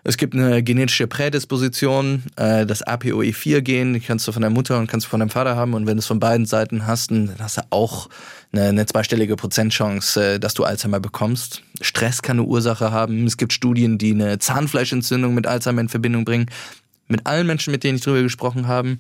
[0.03, 4.87] Es gibt eine genetische Prädisposition, äh, das APOE4-Gen, die kannst du von der Mutter und
[4.87, 5.75] kannst du von deinem Vater haben.
[5.75, 8.09] Und wenn du es von beiden Seiten hast, dann hast du auch
[8.53, 11.63] eine, eine zweistellige Prozentchance, äh, dass du Alzheimer bekommst.
[11.81, 13.27] Stress kann eine Ursache haben.
[13.27, 16.47] Es gibt Studien, die eine Zahnfleischentzündung mit Alzheimer in Verbindung bringen.
[17.09, 18.97] mit allen Menschen, mit denen ich drüber gesprochen habe,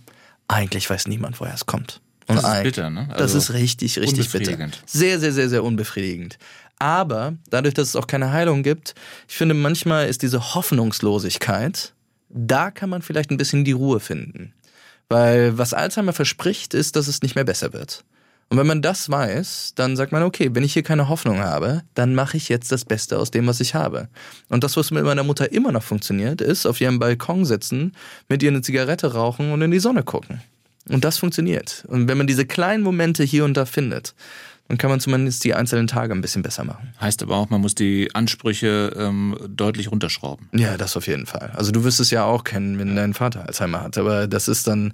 [0.48, 2.00] eigentlich weiß niemand, woher es kommt.
[2.30, 3.08] Und das ist bitter, ne?
[3.10, 4.68] Also das ist richtig, richtig bitter.
[4.86, 6.38] Sehr, sehr, sehr, sehr unbefriedigend.
[6.78, 8.94] Aber dadurch, dass es auch keine Heilung gibt,
[9.28, 11.92] ich finde, manchmal ist diese Hoffnungslosigkeit,
[12.30, 14.54] da kann man vielleicht ein bisschen die Ruhe finden.
[15.08, 18.04] Weil was Alzheimer verspricht, ist, dass es nicht mehr besser wird.
[18.48, 21.82] Und wenn man das weiß, dann sagt man, okay, wenn ich hier keine Hoffnung habe,
[21.94, 24.08] dann mache ich jetzt das Beste aus dem, was ich habe.
[24.48, 27.92] Und das, was mit meiner Mutter immer noch funktioniert, ist auf ihrem Balkon sitzen,
[28.28, 30.40] mit ihr eine Zigarette rauchen und in die Sonne gucken.
[30.90, 31.84] Und das funktioniert.
[31.88, 34.14] Und wenn man diese kleinen Momente hier und da findet,
[34.70, 36.94] dann kann man zumindest die einzelnen Tage ein bisschen besser machen.
[37.00, 40.48] Heißt aber auch, man muss die Ansprüche ähm, deutlich runterschrauben.
[40.52, 41.50] Ja, das auf jeden Fall.
[41.56, 43.98] Also du wirst es ja auch kennen, wenn dein Vater Alzheimer hat.
[43.98, 44.92] Aber das ist dann,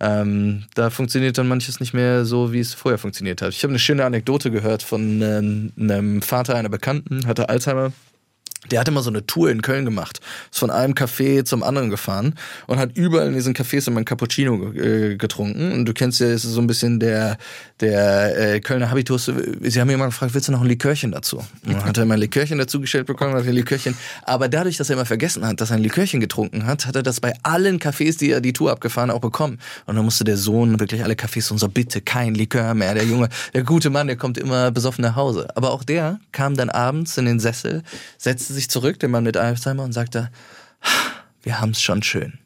[0.00, 3.52] ähm, da funktioniert dann manches nicht mehr so, wie es vorher funktioniert hat.
[3.52, 7.92] Ich habe eine schöne Anekdote gehört von ähm, einem Vater einer Bekannten, hatte Alzheimer
[8.70, 10.20] der hat immer so eine Tour in Köln gemacht.
[10.50, 12.34] Ist von einem Café zum anderen gefahren
[12.66, 15.72] und hat überall in diesen Cafés immer ein Cappuccino äh, getrunken.
[15.72, 17.38] Und du kennst ja, ist so ein bisschen der,
[17.80, 19.30] der äh, Kölner Habitus.
[19.62, 21.38] Sie haben immer gefragt, willst du noch ein Likörchen dazu?
[21.38, 23.96] Und dann hat er immer ein Likörchen dazu gestellt bekommen, hat ein Likörchen.
[24.24, 27.02] Aber dadurch, dass er immer vergessen hat, dass er ein Likörchen getrunken hat, hat er
[27.02, 29.58] das bei allen Cafés, die er die Tour abgefahren, auch bekommen.
[29.86, 32.94] Und dann musste der Sohn wirklich alle Cafés und so, bitte kein Likör mehr.
[32.94, 35.48] Der Junge, der gute Mann, der kommt immer besoffen nach Hause.
[35.54, 37.82] Aber auch der kam dann abends in den Sessel,
[38.48, 40.30] setzte sich zurück, der Mann mit Alzheimer, und sagte,
[41.42, 42.38] wir haben es schon schön.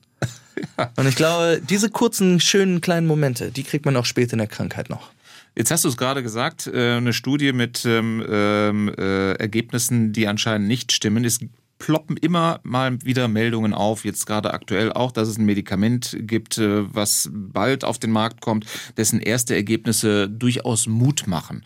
[0.96, 4.48] Und ich glaube, diese kurzen, schönen, kleinen Momente, die kriegt man auch später in der
[4.48, 5.10] Krankheit noch.
[5.54, 10.26] Jetzt hast du es gerade gesagt, äh, eine Studie mit ähm, ähm, äh, Ergebnissen, die
[10.26, 11.24] anscheinend nicht stimmen.
[11.24, 11.40] Es
[11.78, 16.58] ploppen immer mal wieder Meldungen auf, jetzt gerade aktuell auch, dass es ein Medikament gibt,
[16.58, 21.64] äh, was bald auf den Markt kommt, dessen erste Ergebnisse durchaus Mut machen.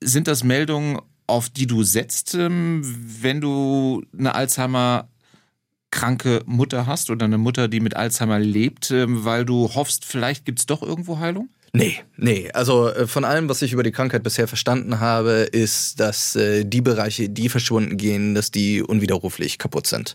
[0.00, 2.82] Sind das Meldungen, auf die du setzt, ähm,
[3.20, 5.08] wenn du eine Alzheimer
[5.90, 10.44] kranke Mutter hast oder eine Mutter, die mit Alzheimer lebt, ähm, weil du hoffst, vielleicht
[10.44, 11.48] gibt es doch irgendwo Heilung?
[11.72, 12.50] Nee, nee.
[12.52, 16.64] Also äh, von allem, was ich über die Krankheit bisher verstanden habe, ist, dass äh,
[16.64, 20.14] die Bereiche, die verschwunden gehen, dass die unwiderruflich kaputt sind.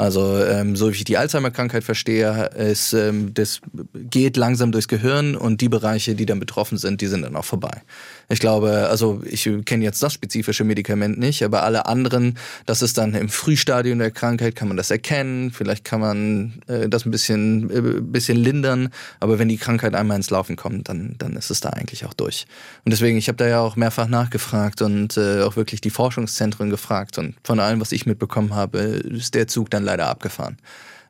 [0.00, 3.60] Also ähm, so wie ich die Alzheimer-Krankheit verstehe, ist ähm, das
[3.94, 7.44] geht langsam durchs Gehirn und die Bereiche, die dann betroffen sind, die sind dann auch
[7.44, 7.82] vorbei.
[8.28, 12.96] Ich glaube, also ich kenne jetzt das spezifische Medikament nicht, aber alle anderen, das ist
[12.96, 17.10] dann im Frühstadium der Krankheit, kann man das erkennen, vielleicht kann man äh, das ein
[17.10, 21.50] bisschen, äh, bisschen lindern, aber wenn die Krankheit einmal ins Laufen kommt, dann, dann ist
[21.50, 22.46] es da eigentlich auch durch.
[22.84, 26.70] Und deswegen, ich habe da ja auch mehrfach nachgefragt und äh, auch wirklich die Forschungszentren
[26.70, 30.58] gefragt und von allem, was ich mitbekommen habe, ist der Zug dann leider abgefahren.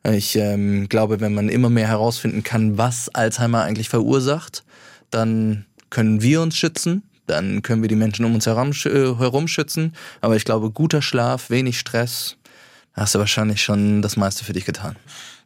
[0.03, 4.63] Ich ähm, glaube, wenn man immer mehr herausfinden kann, was Alzheimer eigentlich verursacht,
[5.11, 9.47] dann können wir uns schützen, dann können wir die Menschen um uns herum, äh, herum
[9.47, 9.93] schützen.
[10.21, 12.37] Aber ich glaube, guter Schlaf, wenig Stress,
[12.93, 14.95] hast du wahrscheinlich schon das meiste für dich getan.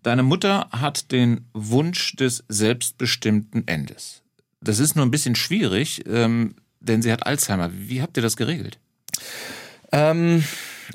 [0.04, 4.22] Deine Mutter hat den Wunsch des selbstbestimmten Endes.
[4.62, 7.72] Das ist nur ein bisschen schwierig, ähm, denn sie hat Alzheimer.
[7.74, 8.78] Wie habt ihr das geregelt?
[9.92, 10.44] Ähm,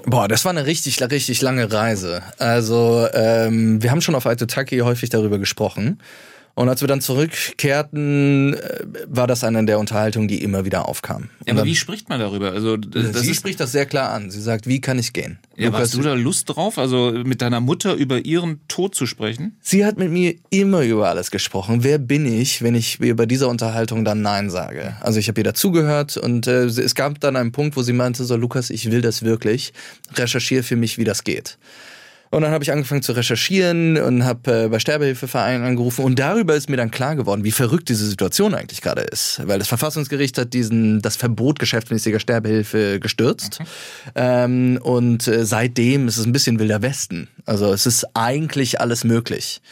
[0.05, 2.23] boah, das war eine richtig, richtig lange Reise.
[2.39, 5.99] Also, ähm, wir haben schon auf Aitutaki häufig darüber gesprochen.
[6.59, 11.31] Und als wir dann zurückkehrten, äh, war das eine der Unterhaltungen, die immer wieder aufkam.
[11.47, 12.51] Ja, aber wie spricht man darüber?
[12.51, 14.33] Also das sie spricht das sehr klar an.
[14.33, 15.39] Sie sagt, wie kann ich gehen?
[15.57, 19.57] Ja, hast du da Lust drauf, also mit deiner Mutter über ihren Tod zu sprechen?
[19.61, 21.85] Sie hat mit mir immer über alles gesprochen.
[21.85, 24.97] Wer bin ich, wenn ich über diese Unterhaltung dann Nein sage?
[25.01, 28.25] Also ich habe ihr dazugehört und äh, es gab dann einen Punkt, wo sie meinte,
[28.25, 29.73] so Lukas, ich will das wirklich.
[30.17, 31.57] Recherchiere für mich, wie das geht.
[32.31, 36.55] Und dann habe ich angefangen zu recherchieren und habe äh, bei Sterbehilfevereinen angerufen und darüber
[36.55, 40.37] ist mir dann klar geworden, wie verrückt diese Situation eigentlich gerade ist, weil das Verfassungsgericht
[40.37, 43.67] hat diesen das Verbot geschäftsmäßiger Sterbehilfe gestürzt mhm.
[44.15, 47.29] ähm, und äh, seitdem ist es ein bisschen wilder Westen.
[47.47, 49.63] Also es ist eigentlich alles möglich.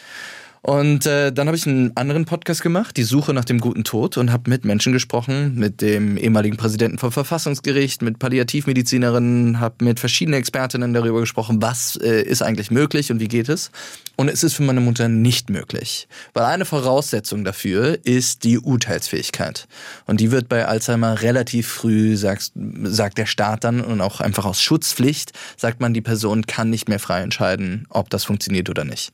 [0.66, 4.16] Und äh, dann habe ich einen anderen Podcast gemacht, die Suche nach dem guten Tod,
[4.16, 10.00] und habe mit Menschen gesprochen, mit dem ehemaligen Präsidenten vom Verfassungsgericht, mit Palliativmedizinerinnen, habe mit
[10.00, 13.70] verschiedenen Expertinnen darüber gesprochen, was äh, ist eigentlich möglich und wie geht es.
[14.16, 19.68] Und es ist für meine Mutter nicht möglich, weil eine Voraussetzung dafür ist die Urteilsfähigkeit.
[20.06, 22.50] Und die wird bei Alzheimer relativ früh, sagt,
[22.82, 26.88] sagt der Staat dann, und auch einfach aus Schutzpflicht, sagt man, die Person kann nicht
[26.88, 29.12] mehr frei entscheiden, ob das funktioniert oder nicht.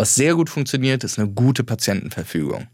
[0.00, 2.68] Was sehr gut funktioniert, ist eine gute Patientenverfügung.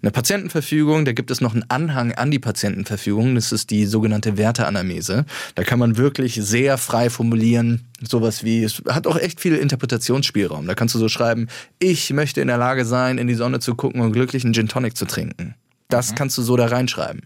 [0.00, 4.36] Eine Patientenverfügung, da gibt es noch einen Anhang an die Patientenverfügung, das ist die sogenannte
[4.36, 5.24] Werteanamnese.
[5.56, 10.68] Da kann man wirklich sehr frei formulieren, sowas wie, es hat auch echt viel Interpretationsspielraum.
[10.68, 11.48] Da kannst du so schreiben,
[11.80, 14.68] ich möchte in der Lage sein, in die Sonne zu gucken und glücklich einen Gin
[14.68, 15.56] Tonic zu trinken.
[15.88, 16.14] Das mhm.
[16.14, 17.22] kannst du so da reinschreiben.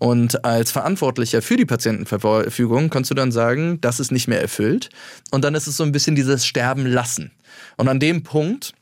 [0.00, 4.88] Und als Verantwortlicher für die Patientenverfügung kannst du dann sagen, das ist nicht mehr erfüllt.
[5.30, 7.30] Und dann ist es so ein bisschen dieses Sterben lassen.
[7.76, 8.74] Und an dem Punkt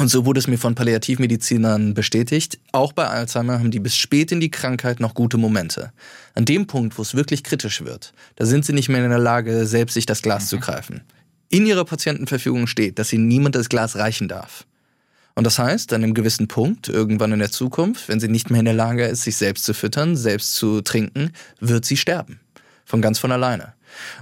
[0.00, 2.58] Und so wurde es mir von Palliativmedizinern bestätigt.
[2.72, 5.92] Auch bei Alzheimer haben die bis spät in die Krankheit noch gute Momente.
[6.34, 9.18] An dem Punkt, wo es wirklich kritisch wird, da sind sie nicht mehr in der
[9.18, 10.48] Lage, selbst sich das Glas mhm.
[10.48, 11.02] zu greifen.
[11.50, 14.64] In ihrer Patientenverfügung steht, dass ihnen niemand das Glas reichen darf.
[15.34, 18.60] Und das heißt, an einem gewissen Punkt, irgendwann in der Zukunft, wenn sie nicht mehr
[18.60, 22.40] in der Lage ist, sich selbst zu füttern, selbst zu trinken, wird sie sterben.
[22.86, 23.74] Von ganz von alleine.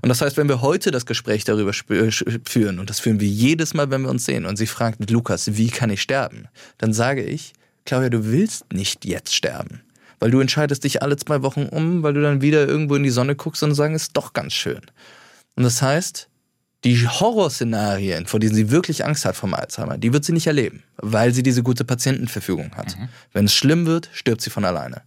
[0.03, 2.11] Und das heißt, wenn wir heute das Gespräch darüber äh,
[2.47, 5.57] führen, und das führen wir jedes Mal, wenn wir uns sehen, und sie fragt Lukas,
[5.57, 6.49] wie kann ich sterben?
[6.79, 7.53] Dann sage ich,
[7.85, 9.83] Claudia, du willst nicht jetzt sterben.
[10.21, 13.11] Weil du entscheidest dich alle zwei Wochen um, weil du dann wieder irgendwo in die
[13.11, 14.81] Sonne guckst und sagst, ist doch ganz schön.
[15.55, 16.29] Und das heißt,
[16.85, 20.83] die Horrorszenarien, vor denen sie wirklich Angst hat vom Alzheimer, die wird sie nicht erleben,
[20.97, 22.97] weil sie diese gute Patientenverfügung hat.
[22.99, 23.09] Mhm.
[23.33, 25.03] Wenn es schlimm wird, stirbt sie von alleine.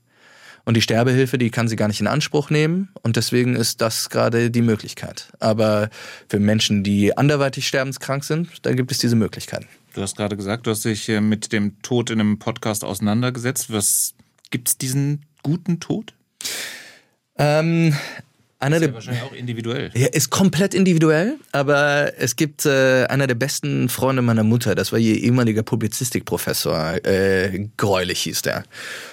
[0.65, 2.89] Und die Sterbehilfe, die kann sie gar nicht in Anspruch nehmen.
[3.01, 5.27] Und deswegen ist das gerade die Möglichkeit.
[5.39, 5.89] Aber
[6.29, 9.67] für Menschen, die anderweitig sterbenskrank sind, da gibt es diese Möglichkeiten.
[9.93, 13.71] Du hast gerade gesagt, du hast dich äh, mit dem Tod in einem Podcast auseinandergesetzt.
[13.73, 14.13] Was
[14.49, 16.13] gibt es diesen guten Tod?
[17.37, 17.95] Ähm,
[18.61, 19.91] einer ist ja wahrscheinlich auch individuell.
[19.95, 24.91] Ja, ist komplett individuell, aber es gibt äh, einer der besten Freunde meiner Mutter, das
[24.91, 28.63] war ihr ehemaliger Publizistikprofessor, äh, Greulich hieß der.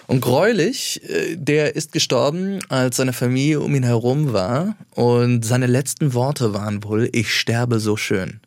[0.06, 5.66] Und Greulich, äh, der ist gestorben, als seine Familie um ihn herum war und seine
[5.66, 8.40] letzten Worte waren wohl, ich sterbe so schön.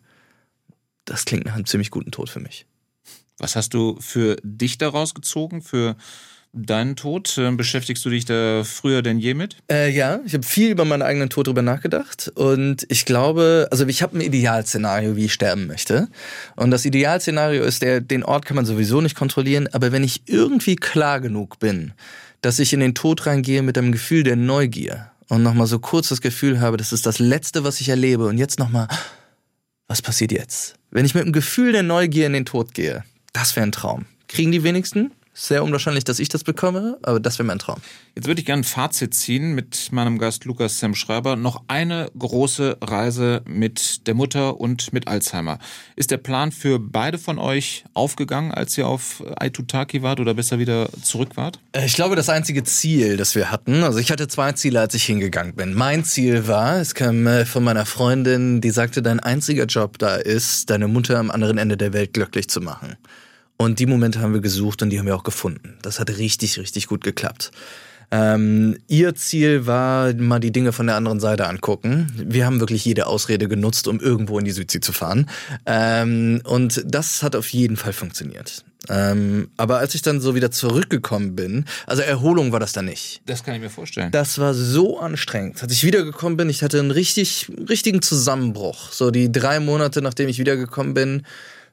[1.05, 2.65] Das klingt nach einem ziemlich guten Tod für mich.
[3.39, 5.95] Was hast du für dich daraus gezogen, für
[6.53, 7.37] deinen Tod?
[7.37, 9.57] Ähm, beschäftigst du dich da früher denn je mit?
[9.71, 13.85] Äh, ja, ich habe viel über meinen eigenen Tod drüber nachgedacht und ich glaube, also
[13.87, 16.07] ich habe ein Idealszenario, wie ich sterben möchte.
[16.55, 20.23] Und das Idealszenario ist, der, den Ort kann man sowieso nicht kontrollieren, aber wenn ich
[20.25, 21.93] irgendwie klar genug bin,
[22.41, 26.09] dass ich in den Tod reingehe mit einem Gefühl der Neugier und nochmal so kurz
[26.09, 28.87] das Gefühl habe, das ist das Letzte, was ich erlebe und jetzt nochmal,
[29.87, 30.75] was passiert jetzt?
[30.89, 34.05] Wenn ich mit einem Gefühl der Neugier in den Tod gehe, das wäre ein Traum.
[34.27, 35.11] Kriegen die wenigsten?
[35.33, 37.79] Sehr unwahrscheinlich, dass ich das bekomme, aber das wäre mein Traum.
[38.15, 41.37] Jetzt würde ich gerne ein Fazit ziehen mit meinem Gast Lukas Sam Schreiber.
[41.37, 45.57] Noch eine große Reise mit der Mutter und mit Alzheimer.
[45.95, 50.59] Ist der Plan für beide von euch aufgegangen, als ihr auf Aitutaki wart oder besser
[50.59, 51.59] wieder zurück wart?
[51.71, 54.93] Äh, ich glaube, das einzige Ziel, das wir hatten, also ich hatte zwei Ziele, als
[54.95, 55.73] ich hingegangen bin.
[55.73, 60.15] Mein Ziel war, es kam äh, von meiner Freundin, die sagte, dein einziger Job da
[60.15, 62.97] ist, deine Mutter am anderen Ende der Welt glücklich zu machen.
[63.61, 65.77] Und die Momente haben wir gesucht und die haben wir auch gefunden.
[65.83, 67.51] Das hat richtig, richtig gut geklappt.
[68.09, 72.11] Ähm, ihr Ziel war, mal die Dinge von der anderen Seite angucken.
[72.15, 75.29] Wir haben wirklich jede Ausrede genutzt, um irgendwo in die Südsee zu fahren.
[75.67, 78.65] Ähm, und das hat auf jeden Fall funktioniert.
[78.89, 83.21] Ähm, aber als ich dann so wieder zurückgekommen bin, also Erholung war das dann nicht.
[83.27, 84.11] Das kann ich mir vorstellen.
[84.11, 85.61] Das war so anstrengend.
[85.61, 88.91] Als ich wiedergekommen bin, ich hatte einen richtig, richtigen Zusammenbruch.
[88.91, 91.23] So die drei Monate, nachdem ich wiedergekommen bin,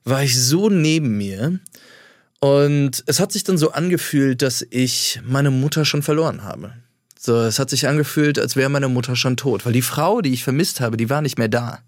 [0.04, 1.60] war ich so neben mir.
[2.40, 6.72] Und es hat sich dann so angefühlt, dass ich meine Mutter schon verloren habe.
[7.18, 10.32] So, es hat sich angefühlt, als wäre meine Mutter schon tot, weil die Frau, die
[10.32, 11.80] ich vermisst habe, die war nicht mehr da.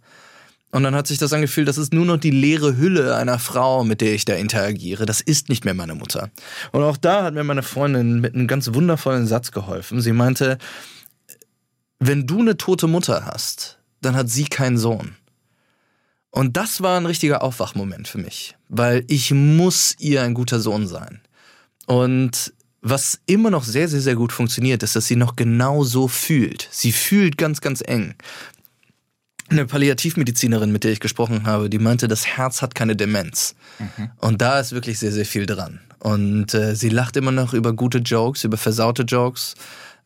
[0.72, 3.82] Und dann hat sich das angefühlt, das ist nur noch die leere Hülle einer Frau,
[3.84, 5.04] mit der ich da interagiere.
[5.04, 6.30] Das ist nicht mehr meine Mutter.
[6.72, 10.00] Und auch da hat mir meine Freundin mit einem ganz wundervollen Satz geholfen.
[10.00, 10.58] Sie meinte,
[11.98, 15.16] wenn du eine tote Mutter hast, dann hat sie keinen Sohn.
[16.30, 20.86] Und das war ein richtiger Aufwachmoment für mich, weil ich muss ihr ein guter Sohn
[20.86, 21.20] sein.
[21.86, 26.08] Und was immer noch sehr, sehr, sehr gut funktioniert, ist, dass sie noch genau so
[26.08, 26.68] fühlt.
[26.70, 28.14] Sie fühlt ganz, ganz eng.
[29.48, 33.56] Eine Palliativmedizinerin, mit der ich gesprochen habe, die meinte, das Herz hat keine Demenz.
[33.78, 34.10] Mhm.
[34.18, 35.80] Und da ist wirklich sehr, sehr viel dran.
[35.98, 39.54] Und äh, sie lacht immer noch über gute Jokes, über versaute Jokes.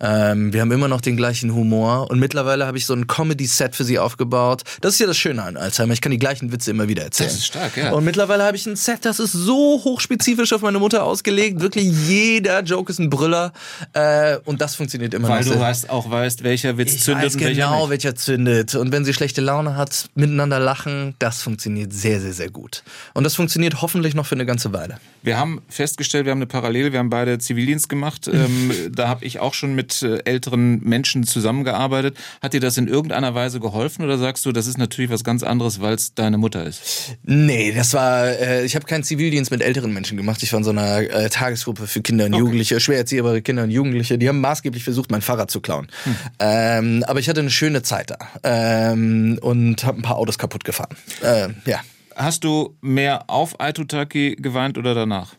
[0.00, 3.76] Ähm, wir haben immer noch den gleichen Humor und mittlerweile habe ich so ein Comedy-Set
[3.76, 4.62] für sie aufgebaut.
[4.80, 5.92] Das ist ja das Schöne an Alzheimer.
[5.92, 7.30] Ich kann die gleichen Witze immer wieder erzählen.
[7.30, 7.92] Das ist stark, ja.
[7.92, 11.61] Und mittlerweile habe ich ein Set, das ist so hochspezifisch auf meine Mutter ausgelegt.
[11.61, 13.52] Wirklich jeder Joke ist ein Brüller
[13.92, 15.50] äh, und das funktioniert immer Weil noch.
[15.50, 17.90] Weil du weißt, auch weißt, welcher Witz ich zündet weiß und genau, welcher nicht.
[17.90, 18.74] welcher zündet.
[18.74, 22.83] Und wenn sie schlechte Laune hat, miteinander lachen, das funktioniert sehr, sehr, sehr gut.
[23.14, 24.98] Und das funktioniert hoffentlich noch für eine ganze Weile.
[25.22, 28.28] Wir haben festgestellt, wir haben eine Parallele, wir haben beide Zivildienst gemacht.
[28.33, 32.16] ähm, da habe ich auch schon mit äh, älteren Menschen zusammengearbeitet.
[32.42, 35.42] Hat dir das in irgendeiner Weise geholfen oder sagst du, das ist natürlich was ganz
[35.42, 37.16] anderes, weil es deine Mutter ist?
[37.23, 40.42] Nee, das war, äh, ich habe keinen Zivildienst mit älteren Menschen gemacht.
[40.42, 42.40] Ich war in so einer äh, Tagesgruppe für Kinder und okay.
[42.40, 44.18] Jugendliche, schwer erzieherbare Kinder und Jugendliche.
[44.18, 45.88] Die haben maßgeblich versucht, mein Fahrrad zu klauen.
[46.05, 46.16] Hm.
[46.38, 50.64] Ähm, aber ich hatte eine schöne Zeit da ähm, und habe ein paar Autos kaputt
[50.64, 50.97] gefahren.
[51.23, 51.81] Äh, ja.
[52.16, 55.35] Hast du mehr auf Aitutaki geweint oder danach?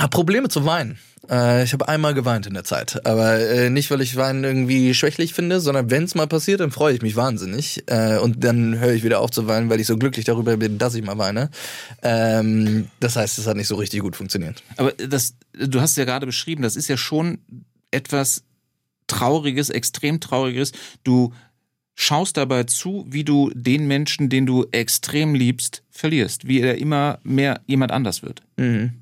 [0.00, 0.98] Hab Probleme zu weinen.
[1.30, 4.94] Äh, ich habe einmal geweint in der Zeit, aber äh, nicht, weil ich Weinen irgendwie
[4.94, 8.78] schwächlich finde, sondern wenn es mal passiert, dann freue ich mich wahnsinnig äh, und dann
[8.78, 11.18] höre ich wieder auf zu weinen, weil ich so glücklich darüber bin, dass ich mal
[11.18, 11.50] weine.
[12.02, 14.62] Ähm, das heißt, es hat nicht so richtig gut funktioniert.
[14.76, 17.38] Aber das, du hast ja gerade beschrieben, das ist ja schon
[17.90, 18.42] etwas
[19.06, 20.72] Trauriges, extrem Trauriges.
[21.04, 21.32] Du
[21.94, 27.18] schaust dabei zu, wie du den Menschen, den du extrem liebst, verlierst, wie er immer
[27.22, 28.42] mehr jemand anders wird.
[28.56, 29.01] Mhm.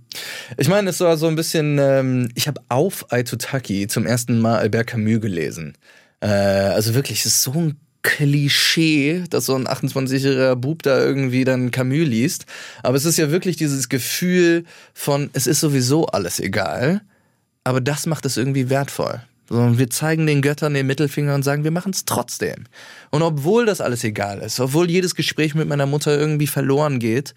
[0.57, 4.59] Ich meine, es war so ein bisschen, ähm, ich habe auf Aitutaki zum ersten Mal
[4.59, 5.77] Albert Camus gelesen.
[6.21, 11.45] Äh, also wirklich, es ist so ein Klischee, dass so ein 28-jähriger Bub da irgendwie
[11.45, 12.47] dann Camus liest.
[12.83, 17.03] Aber es ist ja wirklich dieses Gefühl von, es ist sowieso alles egal.
[17.63, 21.65] Aber das macht es irgendwie wertvoll sondern wir zeigen den Göttern den Mittelfinger und sagen,
[21.65, 22.67] wir machen es trotzdem.
[23.11, 27.35] Und obwohl das alles egal ist, obwohl jedes Gespräch mit meiner Mutter irgendwie verloren geht,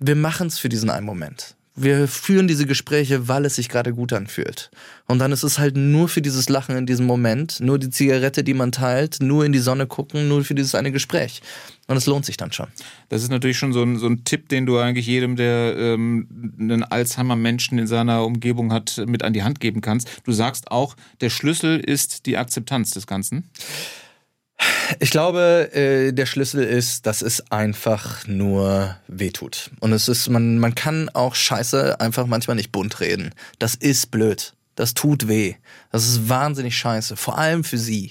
[0.00, 3.94] wir machen es für diesen einen Moment wir führen diese Gespräche, weil es sich gerade
[3.94, 4.70] gut anfühlt.
[5.08, 8.44] Und dann ist es halt nur für dieses Lachen in diesem Moment, nur die Zigarette,
[8.44, 11.40] die man teilt, nur in die Sonne gucken, nur für dieses eine Gespräch.
[11.88, 12.68] Und es lohnt sich dann schon.
[13.08, 16.56] Das ist natürlich schon so ein, so ein Tipp, den du eigentlich jedem, der ähm,
[16.58, 20.08] einen Alzheimer-Menschen in seiner Umgebung hat, mit an die Hand geben kannst.
[20.24, 23.48] Du sagst auch, der Schlüssel ist die Akzeptanz des Ganzen.
[25.00, 29.70] Ich glaube, äh, der Schlüssel ist, dass es einfach nur wehtut.
[29.80, 33.34] Und es ist, man, man kann auch Scheiße einfach manchmal nicht bunt reden.
[33.58, 34.54] Das ist blöd.
[34.74, 35.54] Das tut weh.
[35.90, 37.16] Das ist wahnsinnig scheiße.
[37.16, 38.10] Vor allem für sie.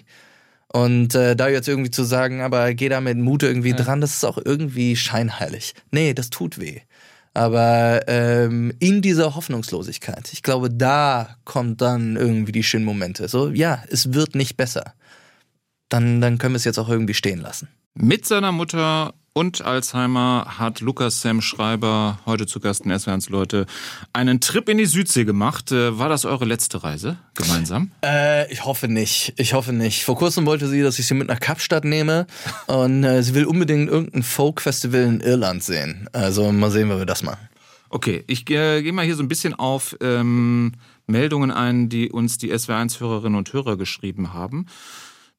[0.67, 3.75] Und äh, da jetzt irgendwie zu sagen, aber geh da mit Mut irgendwie ja.
[3.75, 5.73] dran, das ist auch irgendwie scheinheilig.
[5.91, 6.81] Nee, das tut weh.
[7.33, 13.27] Aber ähm, in dieser Hoffnungslosigkeit, ich glaube, da kommt dann irgendwie die schönen Momente.
[13.27, 14.93] So, ja, es wird nicht besser
[15.91, 17.67] dann, dann können wir es jetzt auch irgendwie stehen lassen.
[17.93, 23.65] Mit seiner Mutter und Alzheimer hat Lukas Sam Schreiber, heute zu Gast in SWRs Leute,
[24.13, 25.71] einen Trip in die Südsee gemacht.
[25.71, 27.91] Äh, war das eure letzte Reise gemeinsam?
[28.03, 29.33] Äh, ich hoffe nicht.
[29.37, 30.03] Ich hoffe nicht.
[30.03, 32.27] Vor kurzem wollte sie, dass ich sie mit nach Kapstadt nehme
[32.67, 36.09] und äh, sie will unbedingt irgendein Folk-Festival in Irland sehen.
[36.13, 37.47] Also mal sehen, wie wir das machen.
[37.89, 40.73] Okay, ich äh, gehe mal hier so ein bisschen auf ähm,
[41.07, 44.67] Meldungen ein, die uns die SW1-Hörerinnen und Hörer geschrieben haben.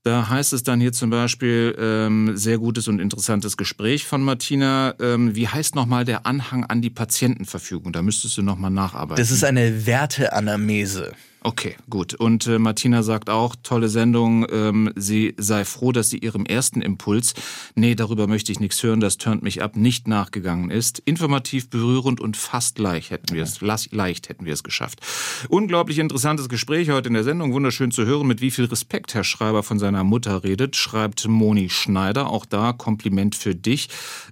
[0.04, 4.94] Da heißt es dann hier zum Beispiel ähm, sehr gutes und interessantes Gespräch von Martina.
[5.00, 7.92] Ähm, wie heißt nochmal der Anhang an die Patientenverfügung?
[7.92, 9.22] Da müsstest du nochmal nacharbeiten.
[9.22, 11.12] Das ist eine Werteanamnese.
[11.44, 12.14] Okay, gut.
[12.14, 16.82] Und äh, Martina sagt auch, tolle Sendung, ähm, sie sei froh, dass sie ihrem ersten
[16.82, 17.34] Impuls,
[17.74, 21.00] nee, darüber möchte ich nichts hören, das turnt mich ab, nicht nachgegangen ist.
[21.00, 25.00] Informativ, berührend und fast leicht hätten wir es, leicht hätten wir es geschafft.
[25.48, 29.24] Unglaublich interessantes Gespräch heute in der Sendung, wunderschön zu hören, mit wie viel Respekt Herr
[29.24, 32.30] Schreiber von seiner Mutter redet, schreibt Moni Schneider.
[32.30, 33.88] Auch da Kompliment für dich.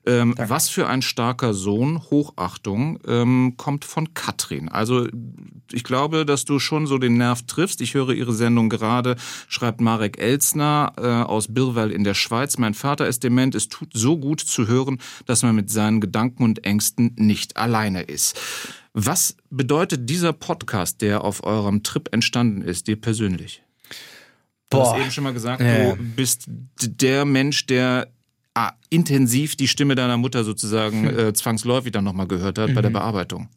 [0.07, 4.69] Ähm, was für ein starker Sohn, Hochachtung, ähm, kommt von Katrin.
[4.69, 5.09] Also
[5.73, 7.81] ich glaube, dass du schon so den Nerv triffst.
[7.81, 9.17] Ich höre Ihre Sendung gerade,
[9.49, 12.59] schreibt Marek Elsner äh, aus Birwell in der Schweiz.
[12.59, 13.55] Mein Vater ist dement.
[13.55, 18.03] Es tut so gut zu hören, dass man mit seinen Gedanken und Ängsten nicht alleine
[18.03, 18.39] ist.
[18.93, 23.63] Was bedeutet dieser Podcast, der auf eurem Trip entstanden ist, dir persönlich?
[24.69, 24.93] Du Boah.
[24.93, 25.95] hast eben schon mal gesagt, ja.
[25.95, 26.45] du bist
[26.81, 28.09] der Mensch, der
[28.55, 32.75] ah, intensiv die Stimme deiner Mutter sozusagen äh, zwangsläufig dann nochmal gehört hat mhm.
[32.75, 32.95] bei der mhm.
[32.95, 33.49] Bearbeitung.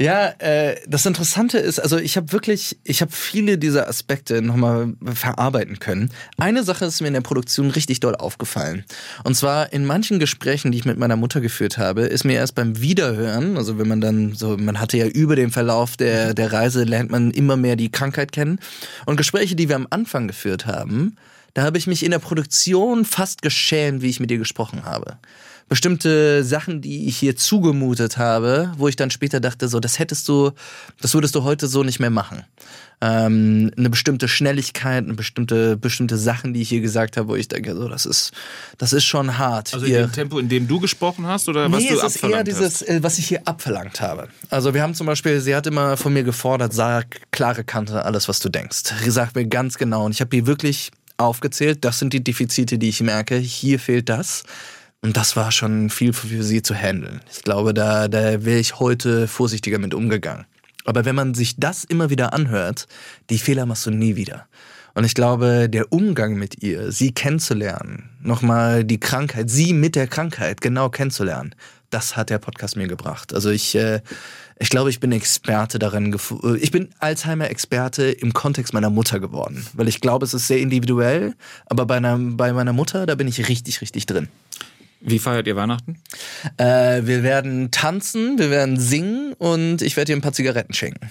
[0.00, 4.94] Ja, äh, das Interessante ist, also ich habe wirklich, ich habe viele dieser Aspekte nochmal
[5.04, 6.10] verarbeiten können.
[6.38, 8.84] Eine Sache ist mir in der Produktion richtig doll aufgefallen.
[9.24, 12.54] Und zwar in manchen Gesprächen, die ich mit meiner Mutter geführt habe, ist mir erst
[12.54, 16.52] beim Wiederhören, also wenn man dann so, man hatte ja über den Verlauf der, der
[16.52, 18.60] Reise, lernt man immer mehr die Krankheit kennen.
[19.06, 21.16] Und Gespräche, die wir am Anfang geführt haben,
[21.56, 25.16] da habe ich mich in der Produktion fast geschämt, wie ich mit dir gesprochen habe.
[25.70, 30.28] Bestimmte Sachen, die ich hier zugemutet habe, wo ich dann später dachte, so, das hättest
[30.28, 30.50] du,
[31.00, 32.44] das würdest du heute so nicht mehr machen.
[33.00, 37.48] Ähm, eine bestimmte Schnelligkeit, eine bestimmte, bestimmte Sachen, die ich hier gesagt habe, wo ich
[37.48, 38.32] denke, so, das ist,
[38.76, 39.72] das ist schon hart.
[39.72, 42.22] Also in dem Tempo, in dem du gesprochen hast oder was nee, du es ist
[42.22, 42.82] eher dieses, hast?
[42.82, 44.28] Äh, was ich hier abverlangt habe.
[44.50, 48.28] Also wir haben zum Beispiel, sie hat immer von mir gefordert, sag klare Kante, alles,
[48.28, 48.92] was du denkst.
[49.02, 52.78] Sie sagt mir ganz genau und ich habe hier wirklich aufgezählt, das sind die Defizite,
[52.78, 54.44] die ich merke, hier fehlt das.
[55.02, 57.20] Und das war schon viel für sie zu handeln.
[57.30, 60.46] Ich glaube, da, da wäre ich heute vorsichtiger mit umgegangen.
[60.84, 62.86] Aber wenn man sich das immer wieder anhört,
[63.30, 64.46] die Fehler machst du nie wieder.
[64.94, 70.06] Und ich glaube, der Umgang mit ihr, sie kennenzulernen, nochmal die Krankheit, sie mit der
[70.06, 71.54] Krankheit genau kennenzulernen,
[71.90, 73.34] das hat der Podcast mir gebracht.
[73.34, 74.00] Also ich, äh,
[74.58, 76.12] ich glaube, ich bin Experte darin.
[76.14, 80.58] Äh, ich bin Alzheimer-Experte im Kontext meiner Mutter geworden, weil ich glaube, es ist sehr
[80.58, 81.34] individuell.
[81.66, 84.28] Aber bei, einer, bei meiner Mutter, da bin ich richtig, richtig drin.
[85.00, 85.98] Wie feiert ihr Weihnachten?
[86.56, 91.10] Äh, wir werden tanzen, wir werden singen und ich werde ihr ein paar Zigaretten schenken.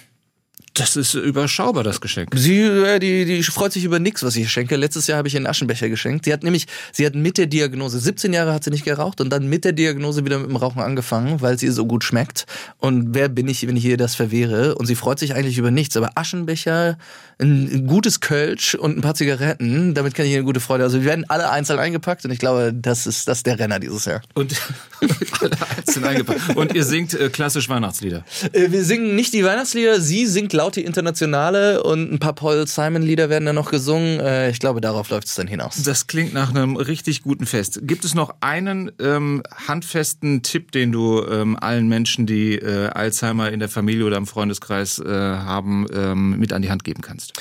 [0.76, 2.32] Das ist überschaubar, das Geschenk.
[2.36, 4.76] Sie, äh, die, die freut sich über nichts, was ich schenke.
[4.76, 6.26] Letztes Jahr habe ich einen Aschenbecher geschenkt.
[6.26, 9.30] Sie hat nämlich, sie hat mit der Diagnose, 17 Jahre hat sie nicht geraucht und
[9.30, 12.46] dann mit der Diagnose wieder mit dem Rauchen angefangen, weil ihr so gut schmeckt.
[12.78, 14.76] Und wer bin ich, wenn ich ihr das verwehre?
[14.76, 15.96] Und sie freut sich eigentlich über nichts.
[15.96, 16.98] Aber Aschenbecher,
[17.40, 20.84] ein gutes Kölsch und ein paar Zigaretten, damit kann ich ihr eine gute Freude.
[20.84, 23.80] Also wir werden alle einzeln eingepackt und ich glaube, das ist das ist der Renner
[23.80, 24.22] dieses Jahr.
[24.34, 24.54] Und
[25.40, 25.52] alle
[25.88, 26.56] einzeln eingepackt.
[26.56, 28.24] Und ihr singt äh, klassisch Weihnachtslieder.
[28.52, 32.68] Äh, wir singen nicht die Weihnachtslieder, sie singt laut die Internationale und ein paar Paul
[32.68, 34.20] Simon Lieder werden dann noch gesungen.
[34.20, 35.82] Äh, ich glaube, darauf läuft es dann hinaus.
[35.84, 37.80] Das klingt nach einem richtig guten Fest.
[37.84, 43.52] Gibt es noch einen ähm, handfesten Tipp, den du ähm, allen Menschen, die äh, Alzheimer
[43.52, 47.34] in der Familie oder im Freundeskreis haben, ähm, mit an die Hand geben kannst?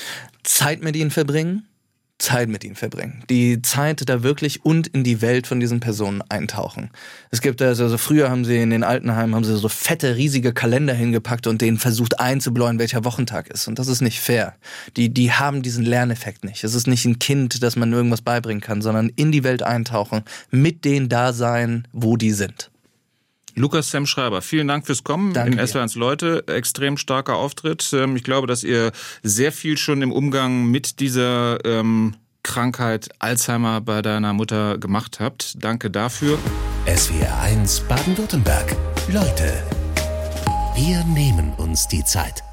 [0.43, 1.63] Zeit mit ihnen verbringen
[2.17, 3.23] Zeit mit ihnen verbringen.
[3.29, 6.89] Die Zeit da wirklich und in die Welt von diesen Personen eintauchen.
[7.29, 10.53] Es gibt also, also früher haben sie in den Altenheimen haben sie so fette, riesige
[10.53, 13.67] Kalender hingepackt und denen versucht einzubläuen, welcher Wochentag ist.
[13.67, 14.55] Und das ist nicht fair.
[14.95, 16.63] Die, die haben diesen Lerneffekt nicht.
[16.63, 20.23] Es ist nicht ein Kind, das man irgendwas beibringen kann, sondern in die Welt eintauchen,
[20.51, 22.71] mit denen da sein, wo die sind.
[23.55, 26.43] Lukas Sam Schreiber, vielen Dank fürs Kommen Danke in SW1 Leute.
[26.47, 27.91] Extrem starker Auftritt.
[27.93, 28.91] Ähm, ich glaube, dass ihr
[29.23, 35.63] sehr viel schon im Umgang mit dieser ähm, Krankheit Alzheimer bei deiner Mutter gemacht habt.
[35.63, 36.37] Danke dafür.
[36.85, 38.75] SWR1 Baden-Württemberg.
[39.11, 39.63] Leute,
[40.75, 42.44] wir nehmen uns die Zeit.